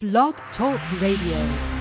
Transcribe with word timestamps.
Blog 0.00 0.36
Talk 0.56 0.78
Radio. 1.00 1.77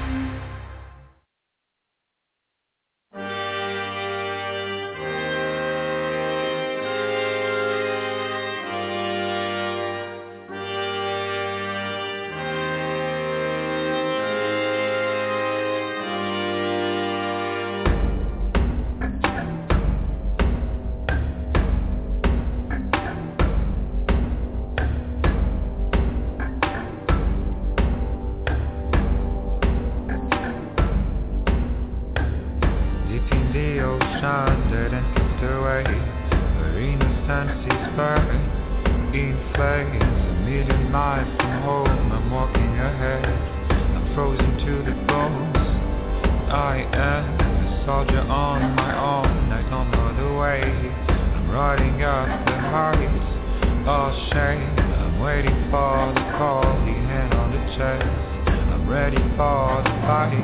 Waiting 55.28 55.60
for 55.70 56.14
the 56.16 56.24
call. 56.40 56.64
The 56.64 56.96
hand 57.12 57.34
on 57.34 57.52
the 57.52 57.60
chest 57.76 58.08
I'm 58.48 58.88
ready 58.88 59.20
for 59.36 59.84
the 59.84 59.92
fight. 60.08 60.40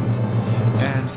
And 0.84 1.08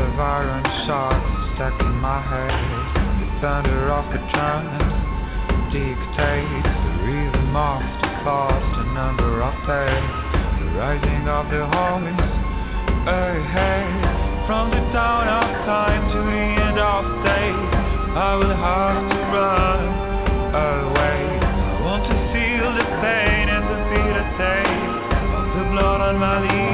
of 0.00 0.18
iron 0.18 0.64
shots 0.86 1.56
stuck 1.56 1.78
in 1.82 1.92
my 2.00 2.22
head. 2.22 2.56
Thunder 3.42 3.92
of 3.92 4.06
the 4.14 4.20
drums 4.32 5.00
dictates 5.72 6.72
The 6.84 6.92
rhythm 7.04 7.39
of 7.56 7.82
the 8.00 8.10
thoughts, 8.22 8.78
the 8.78 8.86
number 8.94 9.42
of 9.42 9.54
days 9.66 10.10
The 10.60 10.66
rising 10.78 11.26
of 11.26 11.50
the 11.50 11.66
horns 11.66 12.20
ahead 13.06 14.46
From 14.46 14.70
the 14.70 14.82
dawn 14.94 15.26
of 15.26 15.50
time 15.66 16.04
to 16.14 16.18
the 16.30 16.42
end 16.62 16.78
of 16.78 17.04
days 17.26 17.70
I 18.14 18.34
will 18.38 18.54
have 18.54 19.02
to 19.10 19.20
run 19.34 19.82
away. 20.54 21.20
I 21.38 21.80
want 21.82 22.04
to 22.06 22.16
feel 22.30 22.68
the 22.74 22.86
pain 23.02 23.46
and 23.50 23.64
the 23.66 23.78
bitter 23.90 24.26
taste 24.38 25.10
Of 25.34 25.46
the 25.58 25.64
blood 25.74 26.00
on 26.00 26.18
my 26.18 26.40
lips 26.40 26.69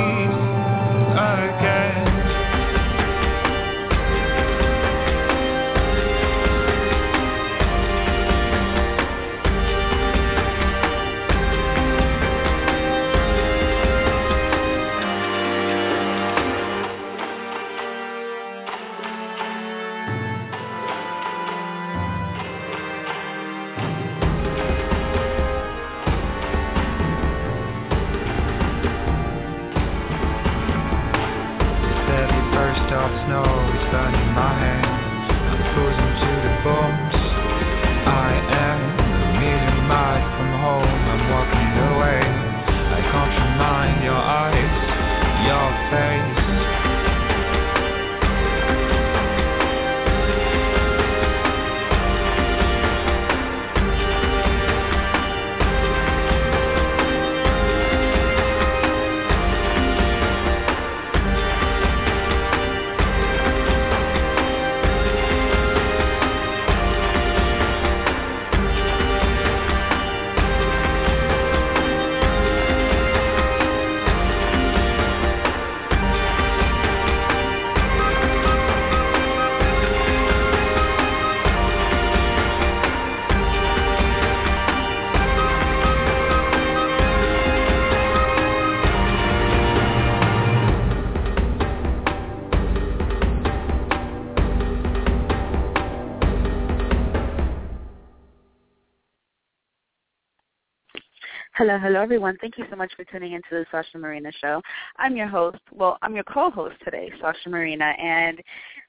Hello, 101.66 101.80
hello 101.80 102.00
everyone. 102.00 102.38
Thank 102.40 102.58
you 102.58 102.64
so 102.70 102.76
much 102.76 102.92
for 102.94 103.02
tuning 103.02 103.32
into 103.32 103.48
the 103.50 103.66
Sasha 103.72 103.98
Marina 103.98 104.30
show. 104.40 104.62
I'm 104.98 105.16
your 105.16 105.26
host. 105.26 105.58
Well, 105.72 105.98
I'm 106.00 106.14
your 106.14 106.22
co-host 106.22 106.76
today, 106.84 107.10
Sasha 107.20 107.48
Marina, 107.48 107.86
and 108.00 108.40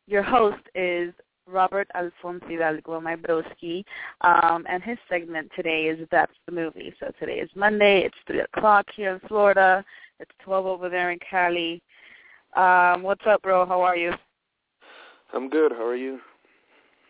your 0.05 0.21
host 0.21 0.61
is 0.75 1.11
Robert 1.47 1.87
Alfonso 1.95 2.45
Hidalgo, 2.47 3.01
my 3.01 3.15
broski, 3.15 3.83
um, 4.21 4.67
and 4.69 4.83
his 4.83 4.99
segment 5.09 5.49
today 5.55 5.85
is 5.85 6.07
That's 6.11 6.31
the 6.45 6.51
Movie. 6.51 6.93
So 6.99 7.11
today 7.19 7.39
is 7.39 7.49
Monday. 7.55 8.01
It's 8.01 8.15
3 8.27 8.41
o'clock 8.41 8.85
here 8.95 9.15
in 9.15 9.27
Florida. 9.27 9.83
It's 10.19 10.29
12 10.43 10.67
over 10.67 10.87
there 10.87 11.09
in 11.09 11.17
Cali. 11.27 11.81
Um, 12.55 13.01
what's 13.01 13.25
up, 13.27 13.41
bro? 13.41 13.65
How 13.65 13.81
are 13.81 13.97
you? 13.97 14.13
I'm 15.33 15.49
good. 15.49 15.71
How 15.71 15.83
are 15.83 15.95
you? 15.95 16.19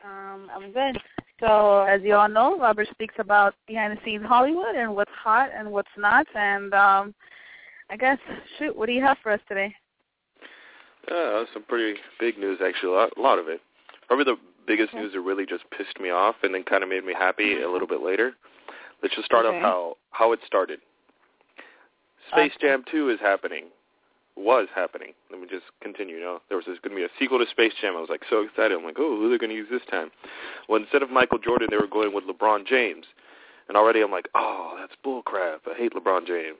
Um, 0.05 0.49
I'm 0.55 0.71
good. 0.71 0.97
So, 1.39 1.81
as 1.81 2.01
you 2.03 2.15
all 2.15 2.29
know, 2.29 2.59
Robert 2.59 2.87
speaks 2.91 3.15
about 3.19 3.53
behind 3.67 3.95
the 3.95 4.01
scenes 4.03 4.25
Hollywood 4.25 4.75
and 4.75 4.95
what's 4.95 5.11
hot 5.11 5.49
and 5.55 5.71
what's 5.71 5.89
not. 5.97 6.25
And 6.35 6.73
um, 6.73 7.13
I 7.89 7.97
guess, 7.97 8.17
shoot, 8.57 8.75
what 8.75 8.87
do 8.87 8.93
you 8.93 9.03
have 9.03 9.17
for 9.21 9.31
us 9.31 9.39
today? 9.47 9.73
Uh, 11.11 11.43
some 11.53 11.63
pretty 11.63 11.99
big 12.19 12.37
news, 12.37 12.59
actually. 12.63 12.89
A 12.89 12.95
lot, 12.95 13.09
a 13.17 13.21
lot 13.21 13.39
of 13.39 13.47
it. 13.47 13.61
Probably 14.07 14.25
the 14.25 14.37
biggest 14.65 14.93
news 14.93 15.13
that 15.13 15.21
really 15.21 15.45
just 15.45 15.63
pissed 15.71 15.99
me 15.99 16.09
off 16.09 16.35
and 16.43 16.53
then 16.53 16.63
kind 16.63 16.83
of 16.83 16.89
made 16.89 17.05
me 17.05 17.13
happy 17.17 17.61
a 17.61 17.69
little 17.69 17.87
bit 17.87 18.01
later. 18.01 18.33
Let's 19.01 19.15
just 19.15 19.25
start 19.25 19.45
Okay. 19.45 19.57
off 19.57 19.61
how 19.61 19.97
how 20.11 20.31
it 20.31 20.39
started. 20.45 20.79
Space 22.31 22.51
Okay. 22.57 22.67
Jam 22.67 22.83
2 22.91 23.09
is 23.09 23.19
happening. 23.21 23.65
Was 24.37 24.67
happening. 24.75 25.13
Let 25.31 25.41
me 25.41 25.47
just 25.49 25.65
continue. 25.81 26.17
You 26.17 26.21
know, 26.21 26.39
there 26.47 26.57
was 26.57 26.65
this 26.67 26.77
going 26.83 26.91
to 26.95 26.95
be 26.95 27.03
a 27.03 27.09
sequel 27.17 27.39
to 27.39 27.49
Space 27.49 27.73
Jam. 27.81 27.95
I 27.97 27.99
was 27.99 28.09
like 28.09 28.21
so 28.29 28.41
excited. 28.41 28.77
I'm 28.77 28.83
like, 28.83 28.97
oh, 28.99 29.17
who 29.17 29.25
are 29.25 29.29
they 29.31 29.37
going 29.39 29.49
to 29.49 29.55
use 29.55 29.67
this 29.71 29.81
time? 29.89 30.11
Well, 30.69 30.79
instead 30.79 31.01
of 31.01 31.09
Michael 31.09 31.39
Jordan, 31.39 31.69
they 31.71 31.77
were 31.77 31.87
going 31.87 32.13
with 32.13 32.25
LeBron 32.25 32.67
James. 32.67 33.05
And 33.67 33.75
already 33.75 34.01
I'm 34.01 34.11
like, 34.11 34.27
oh, 34.35 34.75
that's 34.79 34.93
bullcrap. 35.03 35.59
I 35.67 35.75
hate 35.75 35.93
LeBron 35.93 36.27
James. 36.27 36.59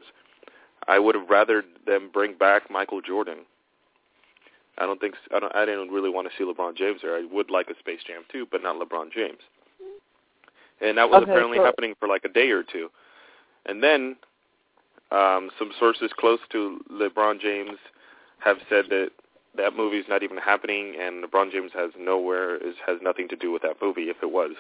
I 0.88 0.98
would 0.98 1.14
have 1.16 1.30
rather 1.30 1.64
them 1.86 2.10
bring 2.12 2.34
back 2.36 2.72
Michael 2.72 3.02
Jordan. 3.02 3.40
I 4.80 4.86
don't 4.86 5.00
think 5.00 5.16
I 5.36 5.40
don't 5.40 5.56
I 5.56 5.66
didn't 5.66 5.90
really 5.90 6.10
want 6.10 6.28
to 6.30 6.34
see 6.38 6.44
LeBron 6.52 6.76
James 6.78 7.02
there. 7.04 7.16
I 7.16 7.26
would 7.32 7.50
like 7.52 7.70
a 7.70 7.78
Space 7.80 8.00
Jam 8.08 8.24
too, 8.32 8.48
but 8.52 8.62
not 8.64 8.76
LeBron 8.76 9.12
James. 9.14 9.40
And 10.82 10.98
that 10.98 11.10
was 11.10 11.22
Okay, 11.24 11.32
apparently 11.32 11.58
so- 11.58 11.66
happening 11.66 11.94
for 12.00 12.08
like 12.08 12.26
a 12.26 12.30
day 12.30 12.50
or 12.52 12.64
two. 12.64 12.90
And 13.66 13.82
then 13.84 14.16
um 15.12 15.50
some 15.58 15.72
sources 15.80 16.12
close 16.18 16.40
to 16.52 16.80
LeBron 16.92 17.40
James 17.40 17.78
have 18.40 18.58
said 18.70 18.86
that 18.90 19.10
that 19.56 19.76
movie 19.76 19.98
is 19.98 20.06
not 20.08 20.24
even 20.24 20.38
happening 20.38 20.96
and 21.00 21.24
LeBron 21.24 21.52
James 21.52 21.72
has 21.74 21.92
nowhere 21.98 22.58
is 22.58 22.76
has 22.86 22.98
nothing 23.02 23.28
to 23.30 23.36
do 23.36 23.52
with 23.52 23.62
that 23.62 23.76
movie 23.82 24.10
if 24.10 24.18
it 24.22 24.32
was. 24.32 24.52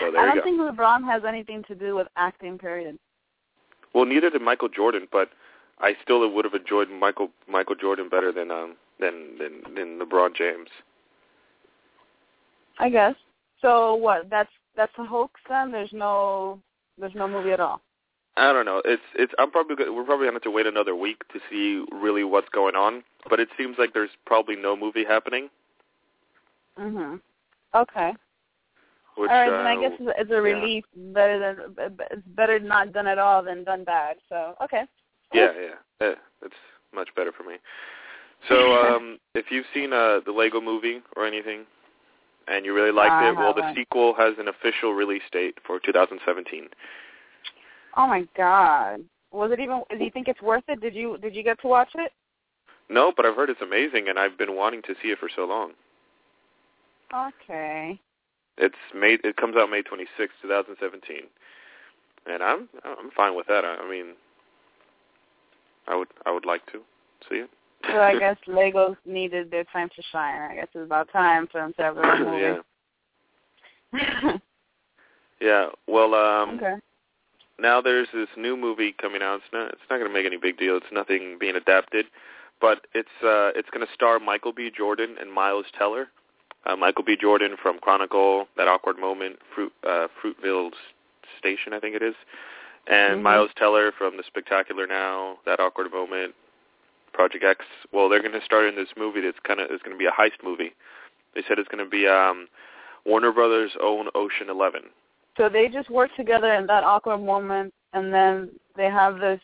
So 0.00 0.06
I 0.16 0.34
don't 0.34 0.42
think 0.42 0.60
LeBron 0.60 1.04
has 1.04 1.22
anything 1.26 1.62
to 1.68 1.74
do 1.74 1.94
with 1.94 2.06
acting. 2.16 2.58
Period. 2.58 2.98
Well, 3.94 4.04
neither 4.04 4.30
did 4.30 4.42
Michael 4.42 4.68
Jordan, 4.68 5.08
but 5.10 5.30
I 5.80 5.94
still 6.02 6.28
would 6.28 6.44
have 6.44 6.54
enjoyed 6.54 6.88
Michael 6.90 7.30
Michael 7.48 7.74
Jordan 7.74 8.08
better 8.08 8.32
than 8.32 8.50
um 8.50 8.76
than 9.00 9.36
than 9.38 9.74
than 9.74 9.98
LeBron 9.98 10.34
James. 10.34 10.68
I 12.78 12.88
guess. 12.88 13.14
So 13.60 13.94
what? 13.94 14.30
That's 14.30 14.50
that's 14.76 14.92
a 14.98 15.04
hoax 15.04 15.40
then. 15.48 15.72
There's 15.72 15.92
no 15.92 16.60
there's 16.98 17.14
no 17.14 17.28
movie 17.28 17.50
at 17.50 17.60
all. 17.60 17.80
I 18.36 18.52
don't 18.52 18.64
know. 18.64 18.80
It's 18.84 19.02
it's. 19.14 19.32
I'm 19.38 19.50
probably 19.50 19.76
go- 19.76 19.92
we're 19.92 20.04
probably 20.04 20.26
gonna 20.26 20.36
have 20.36 20.42
to 20.42 20.50
wait 20.50 20.66
another 20.66 20.96
week 20.96 21.22
to 21.32 21.40
see 21.50 21.84
really 21.92 22.24
what's 22.24 22.48
going 22.48 22.74
on. 22.74 23.02
But 23.28 23.40
it 23.40 23.48
seems 23.58 23.76
like 23.78 23.92
there's 23.92 24.10
probably 24.24 24.56
no 24.56 24.76
movie 24.76 25.04
happening. 25.04 25.50
Mhm. 26.78 27.20
Okay. 27.74 28.14
Which, 29.16 29.30
all 29.30 29.36
right, 29.36 29.48
uh, 29.48 29.58
then 29.58 29.66
I 29.66 29.80
guess 29.80 29.92
it's, 30.00 30.12
it's 30.18 30.30
a 30.30 30.40
relief. 30.40 30.84
Better 30.96 31.38
than 31.38 31.94
it's 32.10 32.26
better 32.28 32.58
not 32.58 32.92
done 32.92 33.06
at 33.06 33.18
all 33.18 33.42
than 33.42 33.64
done 33.64 33.84
bad. 33.84 34.16
So 34.28 34.54
okay. 34.64 34.84
Yeah, 35.34 35.52
yeah, 35.54 35.74
yeah. 36.00 36.14
It's 36.42 36.54
much 36.94 37.08
better 37.14 37.32
for 37.32 37.44
me. 37.44 37.56
So, 38.48 38.72
um, 38.96 39.18
if 39.34 39.46
you've 39.50 39.66
seen 39.74 39.92
uh, 39.92 40.20
the 40.24 40.32
Lego 40.32 40.60
Movie 40.60 41.02
or 41.16 41.26
anything, 41.26 41.64
and 42.48 42.64
you 42.64 42.74
really 42.74 42.92
liked 42.92 43.12
I 43.12 43.28
it, 43.28 43.36
well, 43.36 43.54
the 43.54 43.72
sequel 43.74 44.14
has 44.14 44.34
an 44.38 44.48
official 44.48 44.94
release 44.94 45.22
date 45.30 45.58
for 45.66 45.78
2017. 45.78 46.68
Oh 47.96 48.06
my 48.06 48.26
God. 48.36 49.00
Was 49.32 49.50
it 49.50 49.60
even? 49.60 49.82
Do 49.90 50.04
you 50.04 50.10
think 50.10 50.28
it's 50.28 50.42
worth 50.42 50.64
it? 50.68 50.80
Did 50.80 50.94
you 50.94 51.18
did 51.18 51.34
you 51.34 51.42
get 51.42 51.60
to 51.62 51.68
watch 51.68 51.90
it? 51.94 52.12
No, 52.88 53.12
but 53.16 53.24
I've 53.24 53.36
heard 53.36 53.50
it's 53.50 53.62
amazing, 53.62 54.08
and 54.08 54.18
I've 54.18 54.36
been 54.36 54.54
wanting 54.56 54.82
to 54.82 54.94
see 55.02 55.08
it 55.08 55.18
for 55.18 55.30
so 55.34 55.44
long. 55.44 55.72
Okay. 57.14 57.98
It's 58.58 58.74
made. 58.94 59.20
It 59.24 59.36
comes 59.36 59.56
out 59.56 59.70
May 59.70 59.82
26, 59.82 60.32
2017, 60.42 61.16
and 62.30 62.42
I'm 62.42 62.68
I'm 62.84 63.10
fine 63.16 63.34
with 63.34 63.46
that. 63.46 63.64
I, 63.64 63.76
I 63.76 63.90
mean, 63.90 64.14
I 65.88 65.96
would 65.96 66.08
I 66.26 66.32
would 66.32 66.44
like 66.44 66.64
to 66.72 66.80
see 67.28 67.36
it. 67.36 67.50
So 67.90 67.98
I 67.98 68.16
guess 68.16 68.36
Legos 68.48 68.96
needed 69.04 69.50
their 69.50 69.64
time 69.64 69.88
to 69.96 70.02
shine. 70.12 70.40
I 70.40 70.54
guess 70.54 70.68
it's 70.72 70.84
about 70.84 71.10
time 71.10 71.48
for 71.50 71.60
them 71.60 71.72
to 71.76 71.82
have 71.82 71.96
their 71.96 72.06
own 72.06 72.62
yeah, 73.92 74.38
yeah. 75.40 75.66
Well, 75.88 76.14
um, 76.14 76.56
okay. 76.56 76.76
Now 77.58 77.80
there's 77.80 78.08
this 78.12 78.28
new 78.36 78.56
movie 78.56 78.94
coming 79.00 79.22
out. 79.22 79.36
It's 79.36 79.52
not 79.52 79.68
it's 79.72 79.82
not 79.90 79.98
going 79.98 80.08
to 80.10 80.14
make 80.14 80.26
any 80.26 80.36
big 80.36 80.58
deal. 80.58 80.76
It's 80.76 80.86
nothing 80.92 81.36
being 81.38 81.56
adapted, 81.56 82.06
but 82.60 82.86
it's 82.94 83.08
uh 83.22 83.50
it's 83.54 83.70
going 83.70 83.86
to 83.86 83.92
star 83.92 84.18
Michael 84.18 84.52
B. 84.52 84.70
Jordan 84.76 85.16
and 85.20 85.32
Miles 85.32 85.66
Teller. 85.76 86.08
Uh, 86.64 86.76
Michael 86.76 87.02
B. 87.02 87.16
Jordan 87.20 87.56
from 87.60 87.80
Chronicle, 87.80 88.46
That 88.56 88.68
Awkward 88.68 88.96
Moment, 88.96 89.40
Fruit 89.52 89.72
uh, 89.84 90.06
Fruitvale 90.22 90.70
Station, 91.36 91.72
I 91.74 91.80
think 91.80 91.96
it 91.96 92.02
is, 92.04 92.14
and 92.86 93.18
Mhm. 93.18 93.22
Miles 93.22 93.50
Teller 93.56 93.90
from 93.90 94.16
The 94.16 94.22
Spectacular 94.22 94.86
Now, 94.86 95.38
That 95.44 95.58
Awkward 95.58 95.90
Moment, 95.92 96.36
Project 97.12 97.42
X. 97.42 97.64
Well, 97.90 98.08
they're 98.08 98.20
going 98.22 98.38
to 98.38 98.44
star 98.44 98.64
in 98.66 98.76
this 98.76 98.90
movie 98.96 99.20
that's 99.20 99.40
kind 99.40 99.58
of 99.58 99.72
is 99.72 99.82
going 99.82 99.96
to 99.96 99.98
be 99.98 100.06
a 100.06 100.12
heist 100.12 100.42
movie. 100.44 100.72
They 101.34 101.42
said 101.48 101.58
it's 101.58 101.68
going 101.68 101.84
to 101.84 101.90
be 101.90 102.06
um 102.06 102.46
Warner 103.04 103.32
Brothers' 103.32 103.72
own 103.82 104.08
Ocean 104.14 104.48
Eleven. 104.48 104.82
So 105.36 105.48
they 105.48 105.68
just 105.68 105.90
work 105.90 106.10
together 106.16 106.52
in 106.54 106.66
that 106.66 106.84
awkward 106.84 107.18
moment, 107.18 107.72
and 107.92 108.12
then 108.12 108.50
they 108.76 108.86
have 108.86 109.18
this 109.18 109.40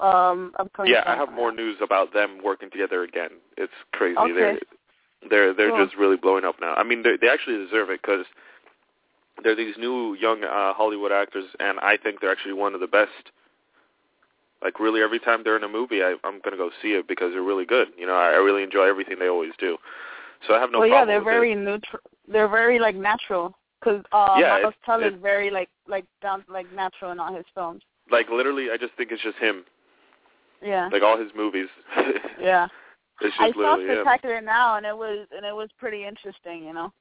um 0.00 0.52
upcoming. 0.58 0.92
Yeah, 0.92 1.02
I 1.06 1.16
have 1.16 1.32
more 1.32 1.52
news 1.52 1.76
about 1.82 2.12
them 2.12 2.40
working 2.42 2.70
together 2.70 3.02
again. 3.02 3.30
It's 3.56 3.72
crazy. 3.92 4.18
Okay. 4.18 4.32
They're 4.34 4.58
they're 5.28 5.54
they're 5.54 5.70
Cool. 5.70 5.84
just 5.84 5.96
really 5.96 6.16
blowing 6.16 6.44
up 6.44 6.56
now. 6.60 6.74
I 6.74 6.82
mean, 6.82 7.02
they 7.02 7.16
they 7.20 7.28
actually 7.28 7.58
deserve 7.64 7.90
it 7.90 8.00
because 8.02 8.24
they're 9.42 9.56
these 9.56 9.76
new 9.78 10.14
young 10.14 10.44
uh, 10.44 10.74
Hollywood 10.74 11.12
actors, 11.12 11.46
and 11.58 11.78
I 11.80 11.96
think 11.96 12.20
they're 12.20 12.32
actually 12.32 12.54
one 12.54 12.74
of 12.74 12.80
the 12.80 12.86
best. 12.86 13.32
Like 14.62 14.78
really, 14.78 15.00
every 15.00 15.18
time 15.18 15.42
they're 15.42 15.56
in 15.56 15.64
a 15.64 15.68
movie, 15.68 16.02
I, 16.02 16.16
I'm 16.22 16.40
gonna 16.42 16.58
go 16.58 16.70
see 16.82 16.92
it 16.92 17.08
because 17.08 17.32
they're 17.32 17.42
really 17.42 17.64
good. 17.64 17.88
You 17.96 18.06
know, 18.06 18.14
I, 18.14 18.32
I 18.32 18.36
really 18.36 18.62
enjoy 18.62 18.84
everything 18.84 19.18
they 19.18 19.28
always 19.28 19.52
do. 19.58 19.78
So 20.46 20.54
I 20.54 20.60
have 20.60 20.70
no 20.70 20.80
well, 20.80 20.88
yeah, 20.88 21.04
they're 21.04 21.24
very 21.24 21.54
neutral. 21.54 22.02
They're 22.28 22.48
very 22.48 22.78
like 22.78 22.94
natural. 22.94 23.54
Because 23.80 24.02
uh, 24.12 24.36
Yeah, 24.38 24.60
Miles 24.62 24.74
Teller 24.84 25.08
is 25.08 25.14
very 25.20 25.50
like 25.50 25.68
like 25.88 26.04
down 26.22 26.44
like 26.48 26.70
natural 26.74 27.12
in 27.12 27.20
all 27.20 27.34
his 27.34 27.46
films. 27.54 27.82
Like 28.10 28.28
literally, 28.28 28.68
I 28.70 28.76
just 28.76 28.94
think 28.96 29.10
it's 29.12 29.22
just 29.22 29.38
him. 29.38 29.64
Yeah. 30.62 30.88
Like 30.92 31.02
all 31.02 31.18
his 31.18 31.30
movies. 31.34 31.68
yeah. 32.40 32.68
it's 33.20 33.36
just 33.36 33.40
I 33.40 33.52
saw 33.52 33.76
literally 33.76 34.38
him. 34.38 34.44
Now, 34.44 34.76
and 34.76 34.84
it 34.84 34.96
was 34.96 35.26
and 35.34 35.44
it 35.46 35.54
was 35.54 35.70
pretty 35.78 36.04
interesting. 36.04 36.64
You 36.64 36.74
know. 36.74 36.92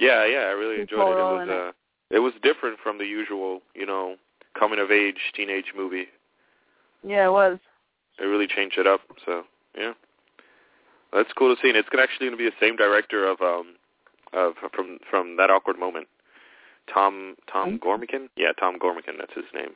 Yeah, 0.00 0.26
yeah, 0.26 0.46
I 0.48 0.52
really 0.52 0.80
enjoyed 0.80 1.16
it. 1.16 1.18
It 1.18 1.22
was 1.22 1.42
in 1.42 1.50
it. 1.50 1.68
uh 1.68 1.72
it 2.10 2.18
was 2.18 2.32
different 2.42 2.78
from 2.82 2.98
the 2.98 3.04
usual, 3.04 3.60
you 3.74 3.86
know, 3.86 4.16
coming 4.58 4.78
of 4.78 4.90
age 4.90 5.32
teenage 5.34 5.72
movie. 5.76 6.06
Yeah, 7.02 7.26
it 7.26 7.32
was. 7.32 7.58
It 8.20 8.24
really 8.24 8.46
changed 8.46 8.78
it 8.78 8.86
up. 8.86 9.00
So 9.24 9.42
yeah, 9.76 9.92
that's 11.12 11.32
cool 11.36 11.54
to 11.54 11.60
see. 11.60 11.68
And 11.68 11.76
it's 11.76 11.88
gonna 11.88 12.02
actually 12.02 12.26
going 12.26 12.38
to 12.38 12.44
be 12.44 12.50
the 12.50 12.56
same 12.60 12.76
director 12.76 13.26
of 13.26 13.40
um 13.40 13.74
of 14.34 14.54
from 14.74 14.98
from 15.08 15.36
that 15.36 15.50
awkward 15.50 15.78
moment. 15.78 16.08
Tom 16.92 17.36
Tom 17.50 17.68
Okay. 17.68 17.78
Gormican. 17.78 18.28
Yeah, 18.36 18.52
Tom 18.58 18.78
Gormican. 18.78 19.16
That's 19.18 19.34
his 19.34 19.44
name. 19.54 19.70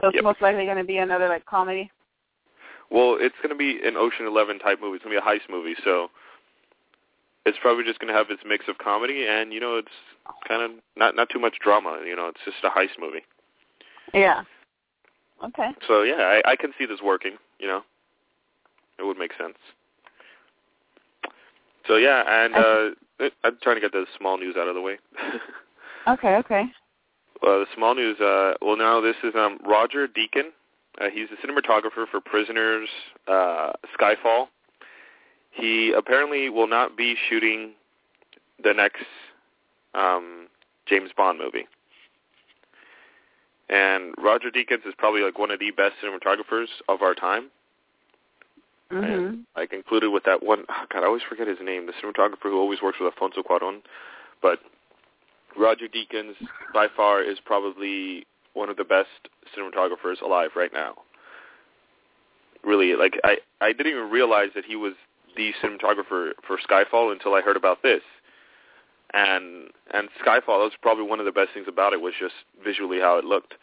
So 0.00 0.08
it's 0.08 0.16
Yep. 0.16 0.24
most 0.24 0.42
likely 0.42 0.64
going 0.64 0.76
to 0.76 0.84
be 0.84 0.98
another 0.98 1.28
like 1.28 1.46
comedy. 1.46 1.90
Well, 2.90 3.16
it's 3.18 3.34
going 3.36 3.50
to 3.50 3.54
be 3.54 3.80
an 3.86 3.96
Ocean 3.96 4.26
Eleven 4.26 4.58
type 4.58 4.80
movie. 4.80 4.96
It's 4.96 5.04
going 5.04 5.16
to 5.16 5.22
be 5.22 5.26
a 5.26 5.30
heist 5.30 5.48
movie. 5.50 5.74
So 5.84 6.10
it's 7.46 7.58
probably 7.60 7.84
just 7.84 7.98
going 8.00 8.12
to 8.12 8.18
have 8.18 8.30
its 8.30 8.42
mix 8.46 8.66
of 8.68 8.78
comedy 8.78 9.26
and 9.26 9.52
you 9.52 9.60
know 9.60 9.76
it's 9.76 9.88
kind 10.48 10.62
of 10.62 10.70
not 10.96 11.14
not 11.14 11.28
too 11.30 11.38
much 11.38 11.58
drama. 11.60 12.00
You 12.04 12.16
know, 12.16 12.28
it's 12.28 12.40
just 12.44 12.58
a 12.64 12.70
heist 12.70 12.98
movie. 13.00 13.24
Yeah. 14.12 14.42
Okay. 15.42 15.70
So 15.86 16.02
yeah, 16.02 16.40
I, 16.44 16.52
I 16.52 16.56
can 16.56 16.72
see 16.78 16.86
this 16.86 17.00
working. 17.02 17.36
You 17.58 17.68
know, 17.68 17.80
it 18.98 19.04
would 19.04 19.18
make 19.18 19.32
sense. 19.38 19.56
So 21.86 21.96
yeah, 21.96 22.22
and 22.44 22.54
uh, 22.54 22.90
I'm 23.20 23.58
trying 23.62 23.76
to 23.76 23.80
get 23.80 23.92
the 23.92 24.06
small 24.18 24.38
news 24.38 24.56
out 24.58 24.68
of 24.68 24.74
the 24.74 24.80
way. 24.80 24.98
Okay. 26.06 26.36
Okay. 26.36 26.64
well, 27.42 27.60
the 27.60 27.66
small 27.74 27.94
news. 27.94 28.20
Uh, 28.20 28.52
well, 28.60 28.76
now 28.76 29.00
this 29.00 29.16
is 29.24 29.32
um, 29.34 29.58
Roger 29.66 30.06
Deakins. 30.06 30.50
Uh, 31.00 31.06
he's 31.10 31.28
a 31.32 31.46
cinematographer 31.46 32.06
for 32.10 32.20
Prisoners, 32.20 32.90
uh, 33.26 33.72
Skyfall. 33.98 34.48
He 35.50 35.94
apparently 35.96 36.50
will 36.50 36.66
not 36.66 36.94
be 36.94 37.16
shooting 37.28 37.72
the 38.62 38.74
next 38.74 39.06
um, 39.94 40.48
James 40.86 41.10
Bond 41.16 41.38
movie. 41.38 41.66
And 43.70 44.14
Roger 44.18 44.50
Deakins 44.50 44.86
is 44.86 44.94
probably 44.98 45.22
like 45.22 45.38
one 45.38 45.50
of 45.50 45.58
the 45.58 45.70
best 45.70 45.94
cinematographers 46.04 46.66
of 46.88 47.00
our 47.00 47.14
time. 47.14 47.50
Mhm. 48.94 49.44
Like 49.56 49.72
included 49.72 50.10
with 50.10 50.24
that 50.24 50.42
one, 50.42 50.64
oh 50.68 50.84
God, 50.88 51.02
I 51.02 51.06
always 51.06 51.22
forget 51.22 51.46
his 51.46 51.58
name. 51.60 51.86
The 51.86 51.92
cinematographer 51.92 52.42
who 52.42 52.58
always 52.58 52.82
works 52.82 52.98
with 53.00 53.12
Alfonso 53.12 53.42
Cuarón, 53.42 53.82
but 54.40 54.60
Roger 55.56 55.86
Deakins 55.88 56.34
by 56.72 56.88
far 56.88 57.22
is 57.22 57.38
probably 57.40 58.26
one 58.54 58.68
of 58.68 58.76
the 58.76 58.84
best 58.84 59.08
cinematographers 59.56 60.20
alive 60.22 60.50
right 60.56 60.72
now. 60.72 60.94
Really, 62.62 62.94
like 62.94 63.18
I, 63.24 63.38
I 63.60 63.72
didn't 63.72 63.92
even 63.92 64.10
realize 64.10 64.50
that 64.54 64.64
he 64.64 64.76
was 64.76 64.94
the 65.36 65.52
cinematographer 65.62 66.32
for 66.46 66.58
Skyfall 66.58 67.12
until 67.12 67.34
I 67.34 67.40
heard 67.40 67.56
about 67.56 67.82
this. 67.82 68.02
And 69.12 69.70
and 69.92 70.08
Skyfall, 70.24 70.58
that 70.58 70.70
was 70.70 70.72
probably 70.80 71.04
one 71.04 71.20
of 71.20 71.26
the 71.26 71.32
best 71.32 71.50
things 71.52 71.66
about 71.68 71.92
it 71.92 72.00
was 72.00 72.14
just 72.18 72.34
visually 72.64 73.00
how 73.00 73.18
it 73.18 73.24
looked. 73.24 73.54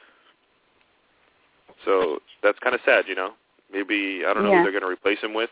So 1.83 2.19
that's 2.43 2.59
kind 2.59 2.75
of 2.75 2.81
sad, 2.85 3.05
you 3.07 3.15
know. 3.15 3.33
Maybe 3.71 4.23
I 4.27 4.33
don't 4.33 4.43
know 4.43 4.51
Yeah. 4.51 4.57
who 4.57 4.63
they're 4.63 4.79
going 4.79 4.83
to 4.83 4.89
replace 4.89 5.19
him 5.19 5.33
with, 5.33 5.49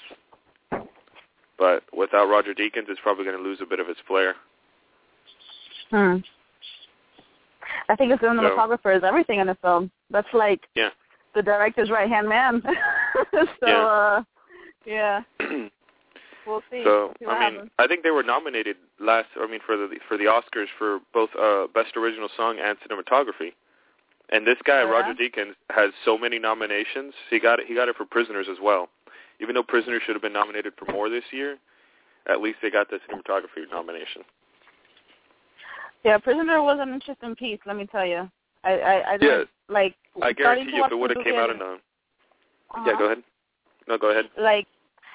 but 1.57 1.83
without 1.95 2.25
Roger 2.29 2.53
Deakins, 2.53 2.89
it's 2.89 2.99
probably 3.01 3.25
going 3.25 3.37
to 3.37 3.43
lose 3.43 3.59
a 3.61 3.65
bit 3.65 3.79
of 3.79 3.87
its 3.89 3.99
flair. 4.07 4.35
Hmm. 5.89 6.17
I 7.87 7.95
think 7.95 8.11
the 8.11 8.17
cinematographer 8.25 8.95
is 8.95 9.03
everything 9.03 9.39
in 9.39 9.47
the 9.47 9.55
film. 9.55 9.89
That's 10.11 10.27
like 10.33 10.61
Yeah. 10.75 10.89
the 11.33 11.41
director's 11.41 11.89
right 11.89 12.09
hand 12.09 12.27
man. 12.29 12.61
so 13.31 13.47
Yeah. 13.67 13.85
uh 13.85 14.23
yeah, 14.85 15.21
we'll 16.47 16.63
see. 16.71 16.83
So 16.83 17.13
see 17.19 17.25
I 17.25 17.33
mean, 17.49 17.53
happens. 17.55 17.71
I 17.79 17.87
think 17.87 18.03
they 18.03 18.11
were 18.11 18.23
nominated 18.23 18.77
last. 18.99 19.27
I 19.39 19.45
mean, 19.45 19.59
for 19.65 19.75
the 19.77 19.99
for 20.07 20.17
the 20.17 20.23
Oscars 20.25 20.67
for 20.77 20.99
both 21.13 21.29
uh, 21.39 21.67
best 21.73 21.95
original 21.97 22.29
song 22.37 22.57
and 22.63 22.77
cinematography. 22.79 23.53
And 24.31 24.45
this 24.45 24.57
guy, 24.63 24.79
yeah? 24.83 24.89
Roger 24.89 25.13
Deakins, 25.13 25.53
has 25.71 25.91
so 26.05 26.17
many 26.17 26.39
nominations. 26.39 27.13
He 27.29 27.39
got 27.39 27.59
it. 27.59 27.65
He 27.67 27.75
got 27.75 27.89
it 27.89 27.95
for 27.95 28.05
Prisoners 28.05 28.47
as 28.49 28.57
well. 28.61 28.89
Even 29.41 29.55
though 29.55 29.63
Prisoners 29.63 30.01
should 30.05 30.15
have 30.15 30.21
been 30.21 30.33
nominated 30.33 30.73
for 30.77 30.91
more 30.91 31.09
this 31.09 31.23
year, 31.31 31.57
at 32.29 32.41
least 32.41 32.59
they 32.61 32.69
got 32.69 32.89
the 32.89 32.99
cinematography 33.09 33.69
nomination. 33.71 34.23
Yeah, 36.03 36.17
Prisoner 36.17 36.61
was 36.61 36.77
an 36.79 36.93
interesting 36.93 37.35
piece. 37.35 37.59
Let 37.65 37.75
me 37.75 37.85
tell 37.87 38.05
you. 38.05 38.29
I 38.63 38.71
I, 38.71 39.11
I 39.13 39.17
didn't 39.17 39.49
like. 39.69 39.95
I 40.21 40.33
guarantee 40.33 40.75
you, 40.75 40.85
if 40.85 40.91
it 40.91 40.95
would 40.95 41.11
have 41.15 41.23
came 41.23 41.35
out 41.35 41.49
in 41.49 41.57
a 41.57 41.59
yeah, 41.65 41.73
Uh-huh. 42.75 42.97
go 42.97 43.05
ahead. 43.05 43.23
No, 43.87 43.97
go 43.97 44.11
ahead. 44.11 44.25
like 44.37 44.67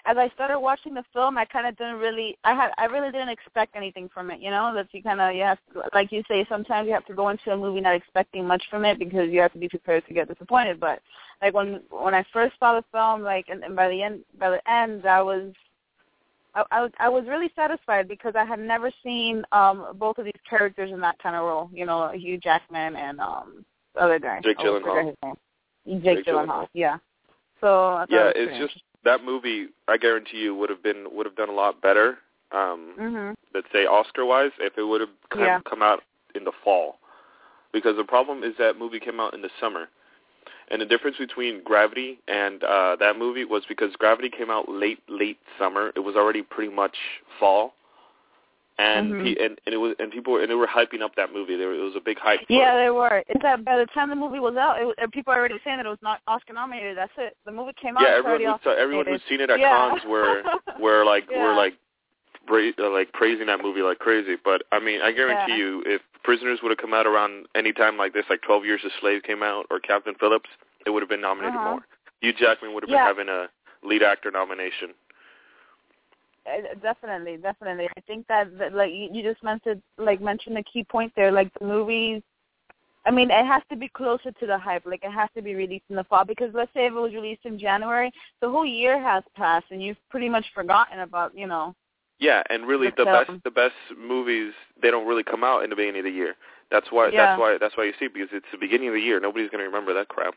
as 0.07 0.19
I 0.19 0.29
started 0.35 0.61
watching 0.61 0.93
the 0.93 1.05
film, 1.15 1.39
I 1.39 1.47
kind 1.47 1.67
of 1.67 1.77
didn't 1.79 1.97
really, 1.97 2.37
I 2.45 2.55
had, 2.55 2.73
I 2.77 2.85
really 2.85 3.11
didn't 3.11 3.31
expect 3.31 3.75
anything 3.75 4.11
from 4.13 4.31
it. 4.31 4.41
You 4.41 4.51
know, 4.51 4.73
that 4.75 4.89
you 4.93 5.03
kind 5.03 5.21
of, 5.21 5.35
you 5.35 5.43
have, 5.43 5.59
to, 5.73 5.83
like 5.95 6.13
you 6.13 6.23
say, 6.29 6.45
sometimes 6.49 6.87
you 6.87 6.93
have 6.93 7.07
to 7.07 7.15
go 7.15 7.31
into 7.31 7.53
a 7.53 7.57
movie 7.57 7.81
not 7.81 7.95
expecting 7.95 8.47
much 8.47 8.63
from 8.71 8.85
it 8.85 8.99
because 8.99 9.31
you 9.31 9.41
have 9.41 9.53
to 9.53 9.59
be 9.59 9.69
prepared 9.69 10.07
to 10.07 10.15
get 10.15 10.29
disappointed. 10.29 10.79
But 10.79 11.01
like 11.41 11.55
when 11.55 11.81
when 11.91 12.15
I 12.15 12.25
first 12.33 12.55
saw 12.61 12.75
the 12.75 12.85
film, 12.93 13.23
like, 13.23 13.47
and, 13.49 13.65
and 13.65 13.75
by 13.75 13.89
the 13.89 14.03
end, 14.03 14.21
by 14.39 14.51
the 14.51 14.71
end, 14.71 15.07
I 15.07 15.23
was 15.23 15.53
I, 16.55 16.65
I, 16.71 16.89
I 16.99 17.09
was 17.09 17.25
really 17.27 17.51
satisfied 17.57 18.07
because 18.07 18.35
I 18.37 18.45
had 18.45 18.61
never 18.61 18.91
seen 19.03 19.43
um 19.53 19.97
both 19.99 20.19
of 20.19 20.27
these 20.27 20.33
characters 20.49 20.91
in 20.93 21.01
that 21.01 21.19
kind 21.23 21.35
of 21.35 21.45
role. 21.45 21.71
You 21.73 21.87
know, 21.87 22.11
Hugh 22.15 22.39
Jackman 22.39 22.97
and 22.97 23.21
um 23.21 23.65
the 23.95 24.03
other 24.03 24.19
guy. 24.19 24.41
Jake 24.45 24.59
Gyllenhaal. 24.59 25.15
Jake, 25.87 26.03
Jake 26.03 26.27
Gyllenhaal. 26.27 26.67
Yeah. 26.75 26.99
So 27.61 28.05
yeah, 28.11 28.33
it's 28.35 28.73
just 28.73 28.85
that 29.05 29.25
movie. 29.25 29.69
I 29.89 29.97
guarantee 29.97 30.39
you 30.39 30.55
would 30.55 30.71
have 30.71 30.83
been 30.83 31.07
would 31.13 31.27
have 31.27 31.37
done 31.37 31.49
a 31.49 31.53
lot 31.55 31.81
better. 31.81 32.19
Um, 32.53 32.95
mm-hmm. 32.99 33.33
Let's 33.55 33.67
say 33.73 33.87
Oscar 33.87 34.25
wise, 34.25 34.53
if 34.61 34.79
it 34.79 34.85
would 34.85 35.01
have 35.01 35.11
come, 35.31 35.41
yeah. 35.43 35.61
come 35.69 35.83
out 35.83 36.03
in 36.35 36.45
the 36.45 36.53
fall, 36.63 36.99
because 37.73 37.97
the 37.97 38.05
problem 38.05 38.43
is 38.43 38.55
that 38.59 38.79
movie 38.79 39.01
came 39.01 39.21
out 39.21 39.35
in 39.35 39.43
the 39.43 39.51
summer. 39.61 39.89
And 40.71 40.81
the 40.81 40.87
difference 40.87 41.19
between 41.19 41.63
Gravity 41.63 42.19
and 42.27 42.65
uh, 42.65 42.97
that 42.99 43.19
movie 43.19 43.45
was 43.45 43.65
because 43.69 43.95
Gravity 43.97 44.31
came 44.31 44.51
out 44.51 44.67
late, 44.67 44.99
late 45.09 45.39
summer. 45.59 45.93
It 45.95 46.01
was 46.01 46.17
already 46.17 46.41
pretty 46.41 46.73
much 46.73 46.97
fall, 47.39 47.75
and 48.79 49.13
mm-hmm. 49.13 49.25
pe- 49.25 49.45
and, 49.45 49.59
and 49.67 49.75
it 49.75 49.79
was 49.79 49.95
and 49.99 50.11
people 50.11 50.33
were, 50.33 50.41
and 50.41 50.51
they 50.51 50.55
were 50.55 50.67
hyping 50.67 51.01
up 51.01 51.15
that 51.17 51.33
movie. 51.33 51.57
There 51.57 51.73
it 51.73 51.83
was 51.83 51.95
a 51.97 52.01
big 52.01 52.19
hype. 52.19 52.41
Yeah, 52.49 52.77
they 52.77 52.91
were. 52.91 53.23
Is 53.29 53.41
that 53.43 53.65
by 53.65 53.77
the 53.77 53.87
time 53.95 54.11
the 54.11 54.17
movie 54.17 54.41
was 54.41 54.57
out, 54.57 54.77
it, 54.81 55.13
people 55.13 55.33
were 55.33 55.39
already 55.39 55.57
saying 55.65 55.77
that 55.77 55.87
it 55.87 55.89
was 55.91 56.03
not 56.03 56.21
Oscar 56.27 56.53
nominated. 56.53 56.97
That's 56.97 57.13
it. 57.17 57.37
The 57.47 57.53
movie 57.53 57.73
came 57.81 57.97
out. 57.97 58.03
Yeah, 58.03 58.19
everyone 58.19 58.41
who's 58.41 58.75
everyone 58.79 59.07
who's 59.07 59.23
seen 59.29 59.41
it 59.41 59.51
at 59.51 59.61
yeah. 59.61 59.77
cons 59.77 60.03
were 60.09 60.43
were 60.81 61.05
like 61.05 61.25
yeah. 61.31 61.45
were 61.45 61.55
like 61.55 61.75
bra- 62.47 62.75
uh, 62.79 62.91
like 62.91 63.13
praising 63.13 63.47
that 63.47 63.63
movie 63.63 63.83
like 63.83 63.99
crazy. 63.99 64.37
But 64.43 64.63
I 64.73 64.81
mean, 64.81 65.01
I 65.03 65.13
guarantee 65.13 65.53
yeah. 65.53 65.59
you, 65.59 65.83
if 65.87 66.03
Prisoners 66.25 66.59
would 66.63 66.71
have 66.71 66.79
come 66.79 66.95
out 66.95 67.07
around 67.07 67.47
any 67.55 67.73
time 67.73 67.97
like 67.97 68.13
this, 68.13 68.25
like 68.29 68.43
Twelve 68.43 68.65
Years 68.65 68.81
a 68.85 68.91
Slave 69.01 69.23
came 69.23 69.43
out 69.43 69.67
or 69.71 69.79
Captain 69.79 70.15
Phillips, 70.19 70.51
it 70.85 70.91
would 70.91 71.03
have 71.03 71.11
been 71.11 71.21
nominated 71.21 71.57
uh-huh. 71.57 71.71
more. 71.71 71.81
Hugh 72.21 72.33
Jackman 72.33 72.75
would 72.75 72.83
have 72.83 72.89
been 72.89 72.99
having 72.99 73.29
a 73.29 73.47
lead 73.87 74.03
actor 74.03 74.31
nomination. 74.31 74.95
Uh, 76.47 76.75
definitely, 76.83 77.39
definitely. 77.39 77.89
I 77.97 78.01
think 78.03 78.27
that, 78.29 78.59
that 78.59 78.75
like 78.75 78.93
you, 78.93 79.09
you 79.13 79.23
just 79.23 79.43
mentioned, 79.43 79.83
like 79.99 80.21
mentioned 80.21 80.59
a 80.59 80.63
key 80.63 80.85
point 80.85 81.13
there. 81.17 81.33
Like 81.33 81.51
the 81.59 81.67
movies, 81.67 82.23
I 83.07 83.11
mean, 83.11 83.31
it 83.31 83.47
has 83.47 83.63
to 83.71 83.77
be 83.77 83.89
closer 83.89 84.31
to 84.31 84.47
the 84.47 84.59
hype. 84.59 84.85
Like 84.85 85.05
it 85.05 85.11
has 85.11 85.29
to 85.37 85.43
be 85.43 85.55
released 85.55 85.85
in 85.91 85.97
the 85.97 86.05
fall 86.05 86.25
because 86.25 86.51
let's 86.55 86.73
say 86.75 86.87
if 86.87 86.93
it 86.93 86.97
was 86.97 87.15
released 87.15 87.45
in 87.45 87.59
January, 87.59 88.13
the 88.41 88.49
whole 88.51 88.67
year 88.67 89.01
has 89.01 89.23
passed 89.37 89.67
and 89.71 89.83
you've 89.83 89.97
pretty 90.11 90.29
much 90.29 90.45
forgotten 90.55 91.01
about, 91.01 91.37
you 91.37 91.47
know. 91.47 91.75
Yeah, 92.19 92.43
and 92.49 92.67
really 92.67 92.89
the, 92.91 93.05
the 93.05 93.05
best 93.05 93.31
the 93.45 93.51
best 93.51 93.75
movies 93.99 94.53
they 94.81 94.91
don't 94.91 95.07
really 95.07 95.25
come 95.25 95.43
out 95.43 95.65
in 95.65 95.71
the 95.71 95.77
beginning 95.77 96.01
of 96.01 96.05
the 96.05 96.11
year. 96.11 96.35
That's 96.71 96.87
why 96.91 97.09
yeah. 97.09 97.27
that's 97.27 97.41
why 97.41 97.59
that's 97.61 97.77
why 97.77 97.85
you 97.85 97.93
see 97.99 98.09
because 98.09 98.29
it's 98.33 98.47
the 98.53 98.59
beginning 98.59 98.89
of 98.89 98.95
the 98.95 99.01
year. 99.01 99.19
Nobody's 99.19 99.51
going 99.51 99.61
to 99.61 99.67
remember 99.67 99.93
that 99.95 100.09
crap. 100.09 100.35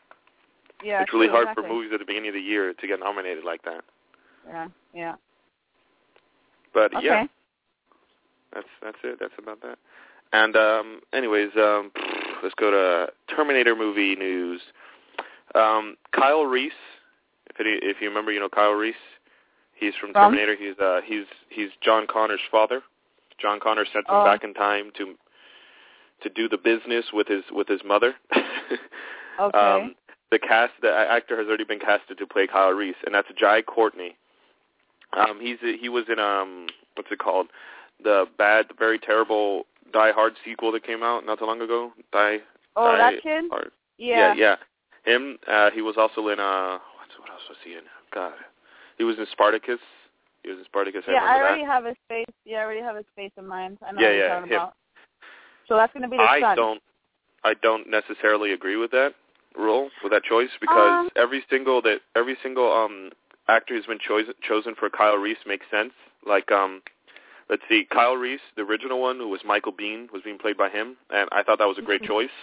Yeah, 0.82 1.02
it's 1.02 1.12
really 1.12 1.26
true, 1.28 1.34
hard 1.34 1.48
exactly. 1.48 1.64
for 1.64 1.74
movies 1.74 1.90
at 1.92 2.00
the 2.00 2.04
beginning 2.04 2.28
of 2.28 2.34
the 2.34 2.40
year 2.40 2.74
to 2.74 2.86
get 2.86 2.98
nominated 3.00 3.44
like 3.44 3.62
that. 3.62 3.84
Yeah, 4.46 4.68
yeah. 4.92 5.14
But 6.74 6.94
okay. 6.94 7.06
yeah, 7.06 7.26
that's 8.54 8.68
that's 8.82 8.98
it. 9.04 9.18
That's 9.20 9.34
about 9.38 9.60
that. 9.62 9.78
And 10.32 10.56
um, 10.56 11.00
anyways, 11.12 11.50
um, 11.56 11.90
let's 12.42 12.54
go 12.56 12.70
to 12.70 13.12
Terminator 13.34 13.74
movie 13.74 14.14
news. 14.16 14.60
Um, 15.54 15.96
Kyle 16.12 16.44
Reese, 16.44 16.72
if 17.48 17.58
any, 17.58 17.70
if 17.82 17.96
you 18.00 18.08
remember, 18.08 18.32
you 18.32 18.40
know 18.40 18.48
Kyle 18.48 18.72
Reese. 18.72 18.94
He's 19.74 19.94
from 20.00 20.12
From? 20.12 20.32
Terminator. 20.32 20.56
He's 20.56 20.78
uh, 20.78 21.00
he's 21.04 21.24
he's 21.48 21.70
John 21.82 22.06
Connor's 22.06 22.40
father. 22.50 22.82
John 23.40 23.60
Connor 23.60 23.84
sent 23.84 24.08
him 24.08 24.14
Oh. 24.14 24.24
back 24.24 24.44
in 24.44 24.52
time 24.54 24.90
to 24.98 25.14
to 26.22 26.28
do 26.28 26.48
the 26.48 26.58
business 26.58 27.06
with 27.12 27.28
his 27.28 27.44
with 27.52 27.68
his 27.68 27.80
mother. 27.84 28.14
Okay. 29.40 29.58
um, 29.58 29.94
the 30.30 30.38
cast, 30.38 30.72
the 30.82 30.90
actor 30.92 31.38
has 31.38 31.46
already 31.46 31.64
been 31.64 31.78
casted 31.78 32.18
to 32.18 32.26
play 32.26 32.46
Kyle 32.46 32.72
Reese, 32.72 32.96
and 33.06 33.14
that's 33.14 33.28
Jai 33.38 33.62
Courtney. 33.62 34.16
Um, 35.16 35.40
he's 35.40 35.58
he 35.80 35.88
was 35.88 36.04
in 36.08 36.18
um 36.18 36.66
what's 36.94 37.10
it 37.10 37.18
called? 37.18 37.48
The 38.02 38.26
bad, 38.36 38.66
very 38.78 38.98
terrible 38.98 39.64
Die 39.92 40.12
Hard 40.12 40.34
sequel 40.44 40.72
that 40.72 40.84
came 40.84 41.02
out 41.02 41.24
not 41.26 41.38
too 41.38 41.46
long 41.46 41.60
ago. 41.60 41.92
Die. 42.12 42.38
oh, 42.76 42.84
Die 42.92 42.98
that 42.98 43.22
kid. 43.22 43.44
Hard. 43.50 43.70
Yeah. 43.98 44.34
yeah, 44.34 44.34
yeah. 44.34 44.56
Him. 45.04 45.38
Uh, 45.50 45.70
he 45.70 45.82
was 45.82 45.96
also 45.96 46.28
in 46.28 46.38
uh 46.38 46.78
what 46.78 47.08
what 47.18 47.30
else 47.30 47.42
was 47.48 47.58
he 47.64 47.72
in? 47.72 47.82
God, 48.14 48.34
he 48.98 49.04
was 49.04 49.18
in 49.18 49.26
Spartacus. 49.32 49.80
He 50.42 50.50
was 50.50 50.58
in 50.58 50.64
Spartacus. 50.66 51.02
Yeah, 51.08 51.14
I 51.14 51.16
remember 51.18 51.44
already 51.44 51.62
that. 51.62 51.72
have 51.72 51.84
his 51.84 51.96
face. 52.08 52.34
Yeah, 52.44 52.58
I 52.58 52.64
already 52.64 52.80
have 52.80 52.96
his 52.96 53.06
face 53.16 53.32
in 53.36 53.46
mind. 53.46 53.78
I 53.86 53.92
know 53.92 54.00
Yeah, 54.00 54.08
what 54.08 54.16
yeah, 54.16 54.28
talking 54.28 54.52
him. 54.52 54.56
about. 54.56 54.74
So 55.66 55.76
that's 55.76 55.92
going 55.92 56.02
to 56.02 56.08
be 56.08 56.16
the 56.16 56.22
I 56.22 56.40
son. 56.40 56.56
don't 56.56 56.82
I 57.44 57.54
don't 57.62 57.88
necessarily 57.90 58.52
agree 58.52 58.76
with 58.76 58.90
that 58.92 59.14
rule 59.56 59.90
with 60.02 60.12
that 60.12 60.22
choice 60.24 60.50
because 60.60 60.92
Um, 60.92 61.08
every 61.16 61.44
single 61.50 61.82
that 61.82 62.00
every 62.14 62.36
single 62.42 62.72
um 62.72 63.10
actor 63.48 63.74
who's 63.74 63.86
been 63.86 63.98
chosen 63.98 64.34
chosen 64.42 64.74
for 64.74 64.90
Kyle 64.90 65.16
Reese 65.16 65.38
makes 65.46 65.66
sense. 65.70 65.92
Like 66.26 66.50
um 66.52 66.82
let's 67.48 67.62
see, 67.68 67.86
Kyle 67.90 68.16
Reese, 68.16 68.40
the 68.56 68.62
original 68.62 69.00
one 69.00 69.16
who 69.16 69.28
was 69.28 69.40
Michael 69.44 69.72
Biehn, 69.72 70.10
was 70.12 70.22
being 70.22 70.38
played 70.38 70.56
by 70.56 70.68
him, 70.68 70.96
and 71.10 71.28
I 71.32 71.42
thought 71.42 71.58
that 71.58 71.68
was 71.68 71.78
a 71.78 71.82
great 71.82 72.02
Mhm. 72.02 72.08
choice. 72.08 72.36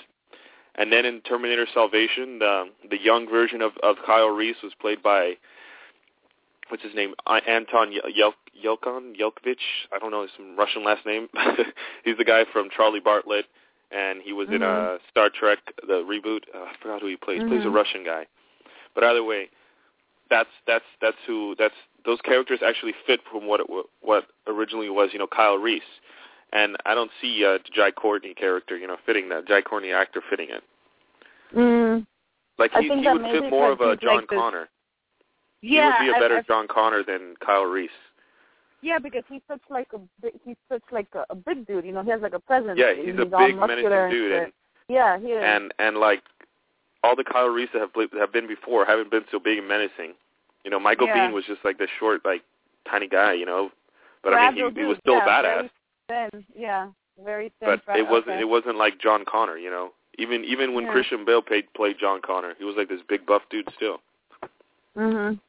And 0.75 0.91
then 0.91 1.05
in 1.05 1.21
Terminator 1.21 1.67
Salvation, 1.73 2.39
the 2.39 2.69
the 2.89 2.97
young 3.01 3.27
version 3.29 3.61
of 3.61 3.77
of 3.77 3.97
Kyle 4.05 4.29
Reese 4.29 4.61
was 4.63 4.73
played 4.75 5.01
by 5.03 5.37
what's 6.69 6.83
his 6.83 6.95
name? 6.95 7.13
Anton 7.27 7.91
Yel- 7.91 8.33
Yelkon 8.63 9.15
Yelkovich. 9.15 9.87
I 9.91 9.99
don't 9.99 10.11
know 10.11 10.27
some 10.35 10.55
Russian 10.55 10.83
last 10.83 11.05
name. 11.05 11.29
He's 12.03 12.17
the 12.17 12.25
guy 12.25 12.45
from 12.51 12.69
Charlie 12.75 12.99
Bartlett, 12.99 13.45
and 13.91 14.21
he 14.21 14.33
was 14.33 14.49
in 14.49 14.61
Mhm. 14.61 14.95
uh, 14.95 14.99
Star 15.09 15.29
Trek 15.29 15.59
the 15.87 16.03
reboot. 16.03 16.43
Uh, 16.53 16.63
I 16.63 16.73
forgot 16.81 17.01
who 17.01 17.07
he 17.07 17.17
plays. 17.17 17.41
He 17.43 17.47
Plays 17.47 17.65
a 17.65 17.69
Mhm. 17.69 17.75
Russian 17.75 18.03
guy. 18.03 18.25
But 18.95 19.03
either 19.03 19.23
way, 19.23 19.49
that's 20.29 20.49
that's 20.67 20.85
that's 21.01 21.17
who 21.27 21.55
that's 21.57 21.73
those 22.05 22.19
characters 22.21 22.59
actually 22.65 22.93
fit 23.07 23.19
from 23.31 23.47
what 23.47 23.59
it 23.59 23.67
what 24.01 24.25
originally 24.47 24.89
was. 24.89 25.09
You 25.13 25.19
know, 25.19 25.27
Kyle 25.27 25.57
Reese. 25.57 25.81
And 26.53 26.77
I 26.85 26.93
don't 26.95 27.11
see 27.21 27.43
uh, 27.43 27.53
the 27.57 27.69
Jai 27.73 27.91
Courtney 27.91 28.33
character, 28.33 28.77
you 28.77 28.87
know, 28.87 28.95
fitting 29.05 29.27
that 29.29 29.45
Jai 29.47 29.61
Courtney 29.61 29.91
actor 29.91 30.21
fitting 30.29 30.47
it. 30.49 30.63
Mm, 31.55 32.05
Like 32.57 32.71
I 32.73 32.81
he, 32.81 32.87
he 32.87 32.95
would 33.09 33.21
fit 33.23 33.49
more 33.49 33.71
of 33.71 33.81
a 33.81 33.97
John 33.97 34.17
like 34.17 34.27
Connor. 34.27 34.69
yeah, 35.61 35.99
he 35.99 36.05
would 36.07 36.13
be 36.13 36.13
a 36.13 36.17
I- 36.17 36.19
better 36.19 36.37
I- 36.37 36.41
John 36.43 36.67
Connor 36.67 37.03
than 37.03 37.35
Kyle 37.45 37.65
Reese. 37.65 37.89
yeah, 38.81 38.99
because 38.99 39.23
he's 39.27 39.41
such 39.49 39.61
like 39.69 39.87
a 39.93 39.99
big, 40.21 40.33
he's 40.45 40.55
such 40.69 40.83
like 40.91 41.07
a, 41.13 41.25
a 41.29 41.35
big 41.35 41.65
dude. 41.67 41.83
You 41.85 41.91
know, 41.91 42.03
he 42.03 42.11
has 42.11 42.21
like 42.21 42.33
a 42.33 42.39
presence. 42.39 42.77
Yeah, 42.79 42.93
he's 42.93 43.15
a 43.15 43.23
all 43.23 43.45
big 43.47 43.57
menacing 43.57 43.59
muscular 43.59 44.09
dude, 44.09 44.31
and, 44.31 44.43
and 44.43 44.53
yeah, 44.87 45.19
he 45.19 45.27
is. 45.27 45.41
and 45.43 45.73
and 45.79 45.97
like 45.97 46.21
all 47.05 47.15
the 47.15 47.23
Kyle 47.23 47.47
Reese 47.47 47.69
that 47.73 47.81
have 47.81 48.11
have 48.19 48.33
been 48.33 48.47
before 48.47 48.85
haven't 48.85 49.11
been 49.11 49.25
so 49.31 49.39
big 49.39 49.59
and 49.59 49.67
menacing. 49.67 50.13
You 50.63 50.71
know, 50.71 50.79
Michael 50.79 51.07
Yeah. 51.07 51.29
Biehn 51.29 51.33
was 51.33 51.45
just 51.45 51.63
like 51.63 51.77
this 51.77 51.89
short, 51.99 52.25
like 52.25 52.41
tiny 52.89 53.07
guy. 53.07 53.33
You 53.33 53.45
know, 53.45 53.71
but 54.23 54.33
Fragile 54.33 54.63
I 54.63 54.65
mean, 54.67 54.75
he, 54.75 54.81
he 54.81 54.87
was 54.87 54.97
still 54.99 55.15
yeah, 55.15 55.25
a 55.25 55.43
badass. 55.43 55.69
Very 56.07 56.29
thin, 56.31 56.45
yeah, 56.55 56.87
very 57.23 57.51
thin. 57.59 57.81
But 57.85 57.97
it 57.97 58.07
wasn't 58.07 58.31
okay. 58.31 58.41
it 58.41 58.49
wasn't 58.49 58.77
like 58.77 58.99
John 58.99 59.23
Connor. 59.25 59.57
You 59.57 59.69
know, 59.69 59.91
even 60.17 60.43
even 60.43 60.73
when 60.73 60.85
Yeah. 60.85 60.91
Christian 60.91 61.25
Bale 61.25 61.41
played 61.41 61.71
played 61.73 61.97
John 61.99 62.21
Connor, 62.21 62.55
he 62.57 62.65
was 62.65 62.75
like 62.75 62.89
this 62.89 63.01
big 63.07 63.25
buff 63.25 63.43
dude 63.49 63.69
still. 63.75 64.01
Mhm. 64.97 65.39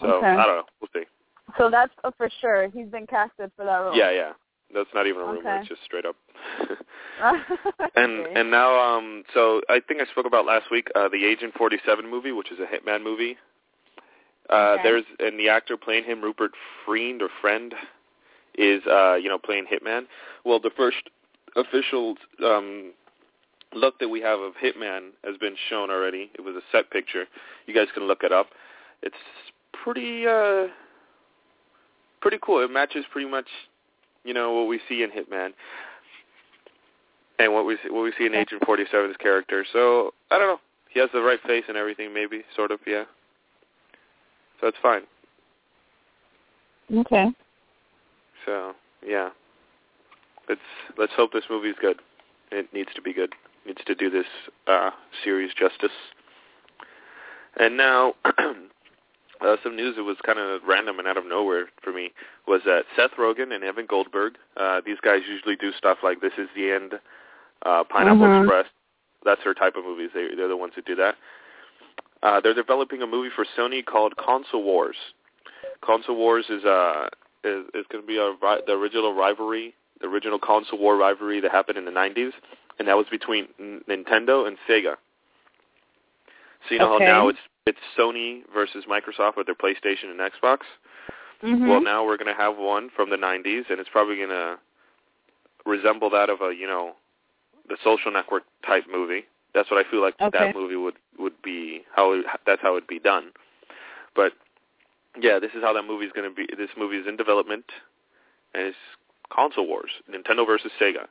So 0.00 0.06
Okay. 0.06 0.26
I 0.26 0.46
don't 0.46 0.56
know. 0.56 0.66
We'll 0.80 0.90
see. 0.94 1.08
So 1.58 1.70
that's 1.70 1.92
for 2.16 2.28
sure. 2.40 2.68
He's 2.68 2.88
been 2.88 3.06
casted 3.06 3.50
for 3.56 3.64
that 3.64 3.78
role. 3.78 3.96
Yeah, 3.96 4.10
yeah. 4.10 4.32
That's 4.74 4.88
not 4.94 5.06
even 5.06 5.22
a 5.22 5.24
rumor. 5.24 5.50
Okay. 5.50 5.58
It's 5.60 5.68
just 5.68 5.82
straight 5.84 6.06
up. 6.06 6.16
And 7.96 8.26
and 8.26 8.50
now 8.50 8.78
um 8.78 9.24
so 9.32 9.62
I 9.68 9.80
think 9.80 10.00
I 10.02 10.10
spoke 10.10 10.26
about 10.26 10.44
last 10.44 10.70
week 10.70 10.88
uh 10.94 11.08
the 11.08 11.24
Agent 11.24 11.54
47 11.56 12.08
movie, 12.08 12.32
which 12.32 12.50
is 12.52 12.58
a 12.58 12.66
Hitman 12.66 13.02
movie. 13.02 13.36
Uh 14.50 14.76
Okay. 14.78 14.82
there's 14.82 15.04
and 15.18 15.38
the 15.38 15.48
actor 15.48 15.76
playing 15.76 16.04
him 16.04 16.22
Rupert 16.22 16.52
Friend 16.84 17.22
or 17.22 17.28
Friend 17.40 17.74
is 18.58 18.82
uh 18.86 19.14
you 19.14 19.28
know 19.28 19.38
playing 19.38 19.66
Hitman. 19.66 20.06
Well, 20.44 20.60
the 20.60 20.70
first 20.76 21.08
official 21.56 22.16
um 22.44 22.92
look 23.74 23.98
that 23.98 24.08
we 24.08 24.20
have 24.20 24.40
of 24.40 24.54
Hitman 24.62 25.10
has 25.24 25.36
been 25.38 25.56
shown 25.68 25.90
already. 25.90 26.30
It 26.34 26.42
was 26.42 26.54
a 26.54 26.62
set 26.70 26.90
picture. 26.90 27.24
You 27.66 27.74
guys 27.74 27.88
can 27.94 28.04
look 28.04 28.22
it 28.22 28.32
up. 28.32 28.48
It's 29.02 29.16
pretty 29.72 30.26
uh 30.26 30.66
pretty 32.20 32.38
cool. 32.42 32.62
It 32.62 32.70
matches 32.70 33.04
pretty 33.10 33.28
much 33.28 33.48
you 34.26 34.34
know 34.34 34.52
what 34.52 34.66
we 34.66 34.80
see 34.88 35.02
in 35.02 35.10
Hitman 35.10 35.50
and 37.38 37.52
what 37.52 37.66
we 37.66 37.76
see, 37.82 37.90
what 37.90 38.02
we 38.02 38.12
see 38.18 38.26
in 38.26 38.34
Agent 38.34 38.62
47's 38.62 39.16
character. 39.18 39.64
So 39.72 40.12
I 40.30 40.38
don't 40.38 40.48
know. 40.48 40.60
He 40.90 41.00
has 41.00 41.10
the 41.12 41.20
right 41.20 41.40
face 41.46 41.64
and 41.68 41.76
everything, 41.76 42.14
maybe, 42.14 42.42
sort 42.54 42.70
of, 42.70 42.80
yeah. 42.86 43.04
So 44.60 44.68
it's 44.68 44.78
fine. 44.82 45.02
Okay. 46.94 47.26
So 48.46 48.72
yeah, 49.06 49.30
let's 50.48 50.60
let's 50.96 51.12
hope 51.14 51.32
this 51.32 51.44
movie's 51.50 51.74
good. 51.80 52.00
It 52.52 52.72
needs 52.72 52.90
to 52.94 53.02
be 53.02 53.12
good. 53.12 53.34
It 53.64 53.68
needs 53.68 53.84
to 53.86 53.94
do 53.94 54.08
this 54.08 54.26
uh, 54.66 54.90
series 55.24 55.50
justice. 55.58 55.90
And 57.58 57.76
now, 57.76 58.14
uh, 59.40 59.56
some 59.62 59.76
news 59.76 59.96
that 59.96 60.04
was 60.04 60.16
kind 60.24 60.38
of 60.38 60.62
random 60.66 60.98
and 60.98 61.08
out 61.08 61.16
of 61.16 61.26
nowhere 61.26 61.68
for 61.82 61.92
me 61.92 62.10
was 62.46 62.60
that 62.64 62.84
Seth 62.96 63.12
Rogen 63.18 63.52
and 63.54 63.64
Evan 63.64 63.86
Goldberg, 63.86 64.34
uh, 64.56 64.80
these 64.84 64.98
guys 65.02 65.20
usually 65.28 65.56
do 65.56 65.72
stuff 65.72 65.98
like 66.02 66.20
This 66.20 66.32
Is 66.38 66.48
the 66.54 66.70
End, 66.72 66.94
uh, 67.64 67.84
Pineapple 67.84 68.26
Mhm. 68.28 68.40
Express. 68.40 68.66
That's 69.24 69.42
their 69.44 69.54
type 69.54 69.76
of 69.76 69.84
movies. 69.84 70.10
They, 70.14 70.34
they're 70.34 70.48
the 70.48 70.56
ones 70.56 70.74
who 70.74 70.82
do 70.82 70.94
that. 70.96 71.16
Uh, 72.22 72.40
they're 72.40 72.54
developing 72.54 73.02
a 73.02 73.06
movie 73.06 73.30
for 73.30 73.44
Sony 73.56 73.84
called 73.84 74.16
Console 74.16 74.62
Wars. 74.62 74.96
Console 75.80 76.16
Wars 76.16 76.48
is 76.48 76.64
uh 76.64 77.08
is, 77.44 77.64
is 77.74 77.86
going 77.90 78.02
to 78.02 78.06
be 78.06 78.16
a 78.18 78.34
the 78.66 78.72
original 78.72 79.14
rivalry, 79.14 79.74
the 80.00 80.06
original 80.08 80.38
console 80.38 80.78
war 80.78 80.96
rivalry 80.96 81.40
that 81.40 81.52
happened 81.52 81.78
in 81.78 81.84
the 81.84 81.90
90s, 81.90 82.32
and 82.78 82.88
that 82.88 82.96
was 82.96 83.06
between 83.10 83.46
N- 83.60 83.84
Nintendo 83.88 84.46
and 84.48 84.56
Sega. 84.68 84.96
So 86.68 86.74
you 86.74 86.78
know 86.78 86.94
Okay. 86.94 87.04
how 87.04 87.12
now 87.12 87.28
it's 87.28 87.38
it's 87.66 87.78
Sony 87.98 88.42
versus 88.54 88.84
Microsoft 88.88 89.36
with 89.36 89.46
their 89.46 89.54
PlayStation 89.54 90.10
and 90.10 90.20
Xbox. 90.20 90.60
Mhm. 91.42 91.68
Well, 91.68 91.80
now 91.82 92.04
we're 92.04 92.16
going 92.16 92.32
to 92.34 92.40
have 92.40 92.56
one 92.56 92.88
from 92.90 93.10
the 93.10 93.16
90s, 93.16 93.68
and 93.68 93.78
it's 93.80 93.90
probably 93.90 94.16
going 94.16 94.30
to 94.30 94.58
resemble 95.64 96.08
that 96.10 96.30
of 96.30 96.40
a 96.40 96.54
you 96.54 96.66
know 96.66 96.94
the 97.68 97.76
Social 97.82 98.10
Network 98.12 98.44
type 98.64 98.84
movie. 98.90 99.26
That's 99.52 99.70
what 99.70 99.84
I 99.84 99.90
feel 99.90 100.00
like 100.00 100.14
Okay. 100.20 100.38
that 100.38 100.54
movie 100.54 100.76
would 100.76 100.96
would 101.18 101.40
be 101.42 101.84
how 101.94 102.12
it, 102.12 102.26
that's 102.46 102.62
how 102.62 102.76
it'd 102.76 102.86
be 102.86 103.00
done. 103.00 103.32
But 104.14 104.32
yeah, 105.18 105.38
this 105.38 105.52
is 105.54 105.62
how 105.62 105.72
that 105.72 105.82
movie's 105.82 106.12
going 106.12 106.28
to 106.28 106.34
be. 106.34 106.46
This 106.56 106.70
movie 106.76 106.98
is 106.98 107.06
in 107.06 107.16
development, 107.16 107.64
and 108.54 108.66
it's 108.68 108.76
console 109.30 109.66
wars, 109.66 109.90
Nintendo 110.10 110.46
versus 110.46 110.70
Sega. 110.80 111.08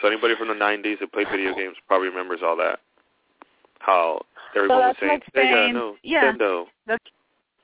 So 0.00 0.08
anybody 0.08 0.34
from 0.34 0.48
the 0.48 0.54
90s 0.54 1.00
that 1.00 1.12
played 1.12 1.28
video 1.30 1.54
games 1.54 1.76
probably 1.86 2.08
remembers 2.08 2.40
all 2.42 2.56
that. 2.56 2.80
How 3.80 4.22
everyone 4.56 4.78
was 4.78 4.86
that's 4.88 5.00
saying 5.00 5.12
like 5.12 5.24
Sega, 5.34 5.54
saying- 5.54 5.74
no, 5.74 5.96
yeah. 6.02 6.32
Nintendo. 6.32 6.64
That's 6.86 7.04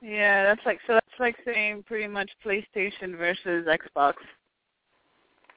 yeah. 0.01 0.45
That's 0.45 0.65
like 0.67 0.79
so. 0.87 0.95
That's 0.95 1.07
like 1.21 1.37
saying 1.45 1.85
pretty 1.87 2.07
much 2.07 2.31
PlayStation 2.45 3.17
versus 3.17 3.67
Xbox. 3.67 4.15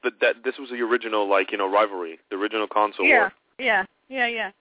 But 0.04 0.14
that 0.22 0.44
this 0.44 0.56
was 0.58 0.70
the 0.70 0.82
original 0.82 1.30
like 1.30 1.52
you 1.52 1.58
know 1.58 1.72
rivalry, 1.72 2.20
the 2.30 2.38
original 2.38 2.68
console 2.68 3.06
yeah. 3.06 3.20
war. 3.20 3.34
Yeah. 3.60 3.86
Yeah. 4.10 4.28
Yeah. 4.28 4.52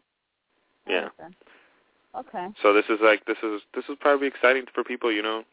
I 0.87 0.91
Yeah. 0.91 1.09
Okay. 2.19 2.49
So 2.63 2.73
this 2.73 2.85
is 2.89 2.99
like 3.03 3.25
this 3.27 3.39
is 3.43 3.61
this 3.75 3.85
is 3.89 3.97
probably 4.01 4.27
exciting 4.27 4.65
for 4.75 4.83
people 4.85 5.13
you 5.13 5.23
know 5.23 5.45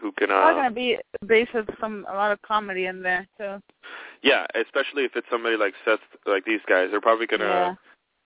who 0.00 0.12
can 0.12 0.28
Probably 0.28 0.52
uh 0.52 0.62
gonna 0.62 0.74
be 0.74 0.98
based 1.26 1.54
of 1.54 1.68
some 1.80 2.06
a 2.10 2.14
lot 2.14 2.32
of 2.32 2.42
comedy 2.42 2.86
in 2.86 3.02
there 3.02 3.26
too. 3.38 3.62
yeah 4.22 4.46
especially 4.54 5.04
if 5.04 5.12
it's 5.14 5.26
somebody 5.30 5.56
like 5.56 5.74
Seth 5.84 6.00
like 6.26 6.44
these 6.46 6.60
guys 6.66 6.88
they're 6.90 7.00
probably 7.00 7.26
gonna 7.26 7.44
Yeah. 7.44 7.74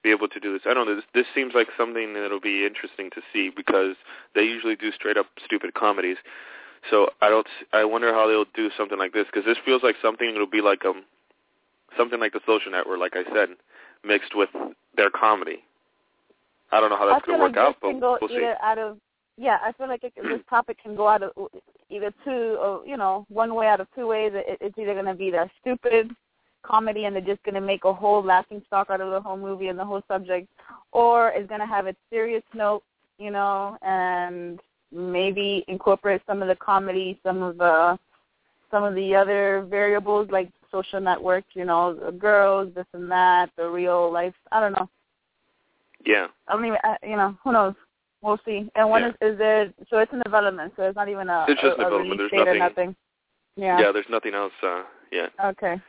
Be 0.04 0.10
able 0.10 0.28
to 0.28 0.38
do 0.38 0.52
this. 0.52 0.62
I 0.66 0.74
don't 0.74 0.86
know. 0.86 0.94
This, 0.94 1.04
this 1.14 1.26
seems 1.34 1.54
like 1.54 1.68
something 1.76 2.12
that'll 2.12 2.38
be 2.38 2.64
interesting 2.64 3.10
to 3.10 3.22
see 3.32 3.50
because 3.50 3.96
they 4.34 4.42
usually 4.42 4.76
do 4.76 4.92
straight 4.92 5.16
up 5.16 5.26
stupid 5.44 5.74
comedies. 5.74 6.18
So 6.90 7.08
I 7.22 7.30
don't. 7.30 7.46
I 7.72 7.84
wonder 7.84 8.12
how 8.12 8.28
they'll 8.28 8.44
do 8.54 8.70
something 8.76 8.98
like 8.98 9.14
this 9.14 9.24
because 9.26 9.46
this 9.46 9.56
feels 9.64 9.82
like 9.82 9.96
something 10.02 10.30
that'll 10.30 10.46
be 10.46 10.60
like 10.60 10.84
um 10.84 11.02
something 11.96 12.20
like 12.20 12.34
the 12.34 12.40
Social 12.46 12.70
Network, 12.70 13.00
like 13.00 13.14
I 13.16 13.24
said, 13.34 13.48
mixed 14.04 14.36
with 14.36 14.50
their 14.94 15.08
comedy. 15.08 15.64
I 16.70 16.80
don't 16.80 16.90
know 16.90 16.98
how 16.98 17.08
that's 17.08 17.24
gonna 17.24 17.42
like 17.42 17.56
work 17.56 17.58
out, 17.58 17.76
but 17.80 17.98
we'll 17.98 18.18
see. 18.28 18.36
either 18.36 18.56
out 18.62 18.78
of 18.78 18.98
yeah. 19.38 19.56
I 19.64 19.72
feel 19.72 19.88
like 19.88 20.04
it, 20.04 20.12
this 20.16 20.40
topic 20.50 20.76
can 20.82 20.94
go 20.94 21.08
out 21.08 21.22
of 21.22 21.32
either 21.88 22.12
two 22.22 22.58
or 22.60 22.84
you 22.86 22.98
know 22.98 23.24
one 23.30 23.54
way 23.54 23.66
out 23.66 23.80
of 23.80 23.86
two 23.94 24.06
ways. 24.06 24.32
It, 24.34 24.58
it's 24.60 24.78
either 24.78 24.94
gonna 24.94 25.14
be 25.14 25.30
the 25.30 25.48
stupid 25.62 26.10
comedy 26.64 27.04
and 27.04 27.14
they're 27.14 27.22
just 27.22 27.42
gonna 27.44 27.60
make 27.60 27.84
a 27.84 27.92
whole 27.92 28.22
laughing 28.22 28.62
stock 28.66 28.90
out 28.90 29.00
of 29.00 29.10
the 29.10 29.20
whole 29.20 29.36
movie 29.36 29.68
and 29.68 29.78
the 29.78 29.84
whole 29.84 30.02
subject, 30.08 30.48
or 30.92 31.28
it's 31.30 31.48
gonna 31.48 31.66
have 31.66 31.86
a 31.86 31.94
serious 32.10 32.42
note, 32.54 32.82
you 33.18 33.30
know, 33.30 33.76
and 33.82 34.60
maybe 34.92 35.64
incorporate 35.68 36.22
some 36.26 36.42
of 36.42 36.48
the 36.48 36.56
comedy, 36.56 37.18
some 37.22 37.42
of 37.42 37.56
the 37.58 37.98
some 38.70 38.82
of 38.84 38.94
the 38.94 39.14
other 39.14 39.66
variables 39.68 40.28
like 40.30 40.50
social 40.70 41.00
network, 41.00 41.44
you 41.54 41.64
know, 41.64 41.94
the 41.94 42.10
girls, 42.10 42.74
this 42.74 42.86
and 42.92 43.08
that, 43.10 43.50
the 43.56 43.68
real 43.68 44.10
life. 44.10 44.34
I 44.50 44.58
don't 44.58 44.72
know. 44.72 44.88
Yeah. 46.04 46.26
I 46.48 46.52
don't 46.54 46.64
even, 46.64 46.78
I, 46.82 46.96
you 47.04 47.16
know, 47.16 47.36
who 47.44 47.52
knows? 47.52 47.74
We'll 48.20 48.40
see. 48.44 48.68
And 48.74 48.90
when 48.90 49.02
Yeah. 49.02 49.08
is 49.10 49.14
is 49.32 49.38
there? 49.38 49.72
So 49.88 49.98
it's 49.98 50.12
in 50.12 50.20
development. 50.20 50.72
So 50.76 50.82
it's 50.82 50.96
not 50.96 51.08
even 51.08 51.28
a, 51.28 51.44
It's 51.48 51.60
just 51.60 51.78
a, 51.78 51.82
a 51.82 51.84
development. 51.84 52.18
There's 52.18 52.32
nothing- 52.32 52.58
nothing. 52.58 52.96
Yeah. 53.56 53.78
Yeah. 53.80 53.92
There's 53.92 54.08
nothing 54.10 54.34
else 54.34 54.52
uh, 54.62 54.82
yet. 55.12 55.30
Okay. 55.44 55.80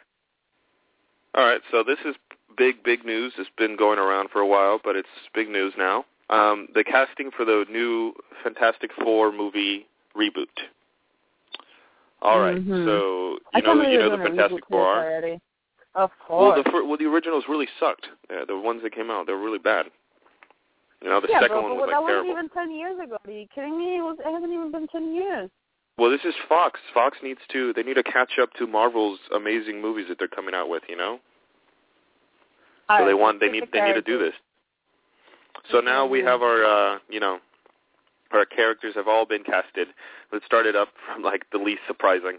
All 1.36 1.46
right, 1.46 1.62
so 1.72 1.84
this 1.84 1.98
is 2.06 2.16
big, 2.58 2.82
big 2.84 3.06
news. 3.06 3.34
It's 3.38 3.50
been 3.58 3.76
going 3.76 4.00
around 4.00 4.30
for 4.32 4.40
a 4.40 4.48
while, 4.48 4.80
but 4.84 4.96
it's 4.96 5.10
big 5.34 5.50
news 5.50 5.74
now. 5.78 6.06
Um, 6.30 6.68
the 6.74 6.84
casting 6.84 7.30
for 7.36 7.46
the 7.46 7.66
new 7.70 8.14
Fantastic 8.44 8.92
Four 9.04 9.32
movie 9.32 9.86
reboot. 10.16 10.48
All 12.22 12.40
right, 12.40 12.56
Mhm. 12.58 12.86
so 12.86 13.40
I 13.54 13.60
you 13.60 13.64
know, 13.64 13.82
you 13.90 14.00
know 14.00 14.10
the 14.10 14.18
Fantastic 14.18 14.66
Four 14.68 14.86
are. 14.88 15.38
Of 15.96 16.12
Well, 16.30 16.52
course. 16.54 16.64
the 16.64 16.72
fir- 16.72 16.84
well, 16.84 16.98
the 16.98 17.06
originals 17.06 17.48
really 17.48 17.68
sucked. 17.80 18.10
Yeah, 18.30 18.44
the 18.46 18.58
ones 18.58 18.82
that 18.84 18.92
came 18.92 19.12
out, 19.12 19.28
they 19.28 19.34
were 19.34 19.40
really 19.40 19.60
bad. 19.60 19.92
You 21.02 21.10
know, 21.10 21.20
the 21.20 21.28
yeah, 21.30 21.42
second 21.42 21.58
one 21.62 21.72
but 21.72 21.82
was 21.82 21.90
that 21.90 22.02
like 22.02 22.10
wasn't 22.10 22.30
even 22.30 22.50
ten 22.50 22.72
years 22.72 23.00
ago. 23.00 23.18
Are 23.24 23.32
you 23.32 23.48
kidding 23.54 23.78
me? 23.78 23.98
It, 23.98 24.02
was, 24.02 24.18
it 24.20 24.26
hasn't 24.26 24.52
even 24.52 24.72
been 24.72 24.88
ten 24.88 25.14
years. 25.14 25.50
Well, 25.98 26.12
this 26.12 26.22
is 26.26 26.34
Fox. 26.50 26.80
Fox 26.94 27.18
needs 27.24 27.40
to. 27.52 27.72
They 27.74 27.84
need 27.84 27.94
to 27.94 28.04
catch 28.04 28.34
up 28.42 28.54
to 28.54 28.68
Marvel's 28.68 29.20
amazing 29.34 29.82
movies 29.82 30.08
that 30.10 30.20
they're 30.20 30.28
coming 30.28 30.54
out 30.54 30.70
with. 30.70 30.84
You 30.90 30.98
know. 30.98 31.20
All 32.90 32.98
so 32.98 33.04
right, 33.04 33.06
they 33.08 33.14
want 33.14 33.40
they 33.40 33.50
need 33.50 33.64
they 33.72 33.82
need 33.82 33.94
to 33.94 34.02
do 34.02 34.20
this. 34.20 34.34
So 35.72 35.80
now 35.80 36.06
we 36.06 36.20
have 36.20 36.42
our 36.42 36.64
uh 36.64 37.00
you 37.10 37.20
know 37.20 37.40
our 38.32 38.46
characters 38.46 38.94
have 38.96 39.08
all 39.08 39.26
been 39.26 39.44
casted. 39.44 39.88
Let's 40.32 40.46
start 40.46 40.66
it 40.66 40.76
up 40.76 40.90
from 41.06 41.24
like 41.24 41.46
the 41.52 41.58
least 41.58 41.82
surprising. 41.88 42.38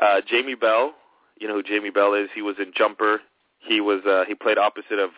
Uh 0.00 0.20
Jamie 0.26 0.54
Bell, 0.54 0.94
you 1.38 1.46
know 1.46 1.54
who 1.54 1.62
Jamie 1.62 1.90
Bell 1.90 2.14
is? 2.14 2.28
He 2.34 2.42
was 2.42 2.56
in 2.58 2.72
Jumper. 2.74 3.20
He 3.58 3.80
was 3.80 4.00
uh 4.06 4.24
he 4.26 4.34
played 4.34 4.58
opposite 4.58 4.98
of 4.98 5.10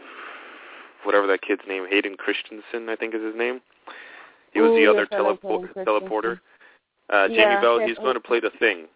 whatever 1.05 1.27
that 1.29 1.43
kid's 1.43 1.63
name, 1.69 1.87
Hayden 1.89 2.17
Christensen, 2.17 2.89
I 2.89 2.97
think 2.97 3.15
is 3.15 3.23
his 3.23 3.37
name. 3.37 3.61
He 4.53 4.61
was 4.61 4.73
Ooh, 4.73 4.77
the 4.77 4.87
other 4.91 5.07
yes, 5.11 5.21
I 5.21 5.23
telepo- 5.23 5.43
Hayden 5.43 5.69
Christensen. 5.73 5.87
teleporter. 5.87 6.41
Uh 7.11 7.29
Jamie 7.29 7.39
Yeah, 7.41 7.61
Bell, 7.61 7.79
he's 7.81 7.97
going 7.99 8.15
to 8.15 8.21
play 8.21 8.41
the 8.41 8.51
thing. 8.59 8.87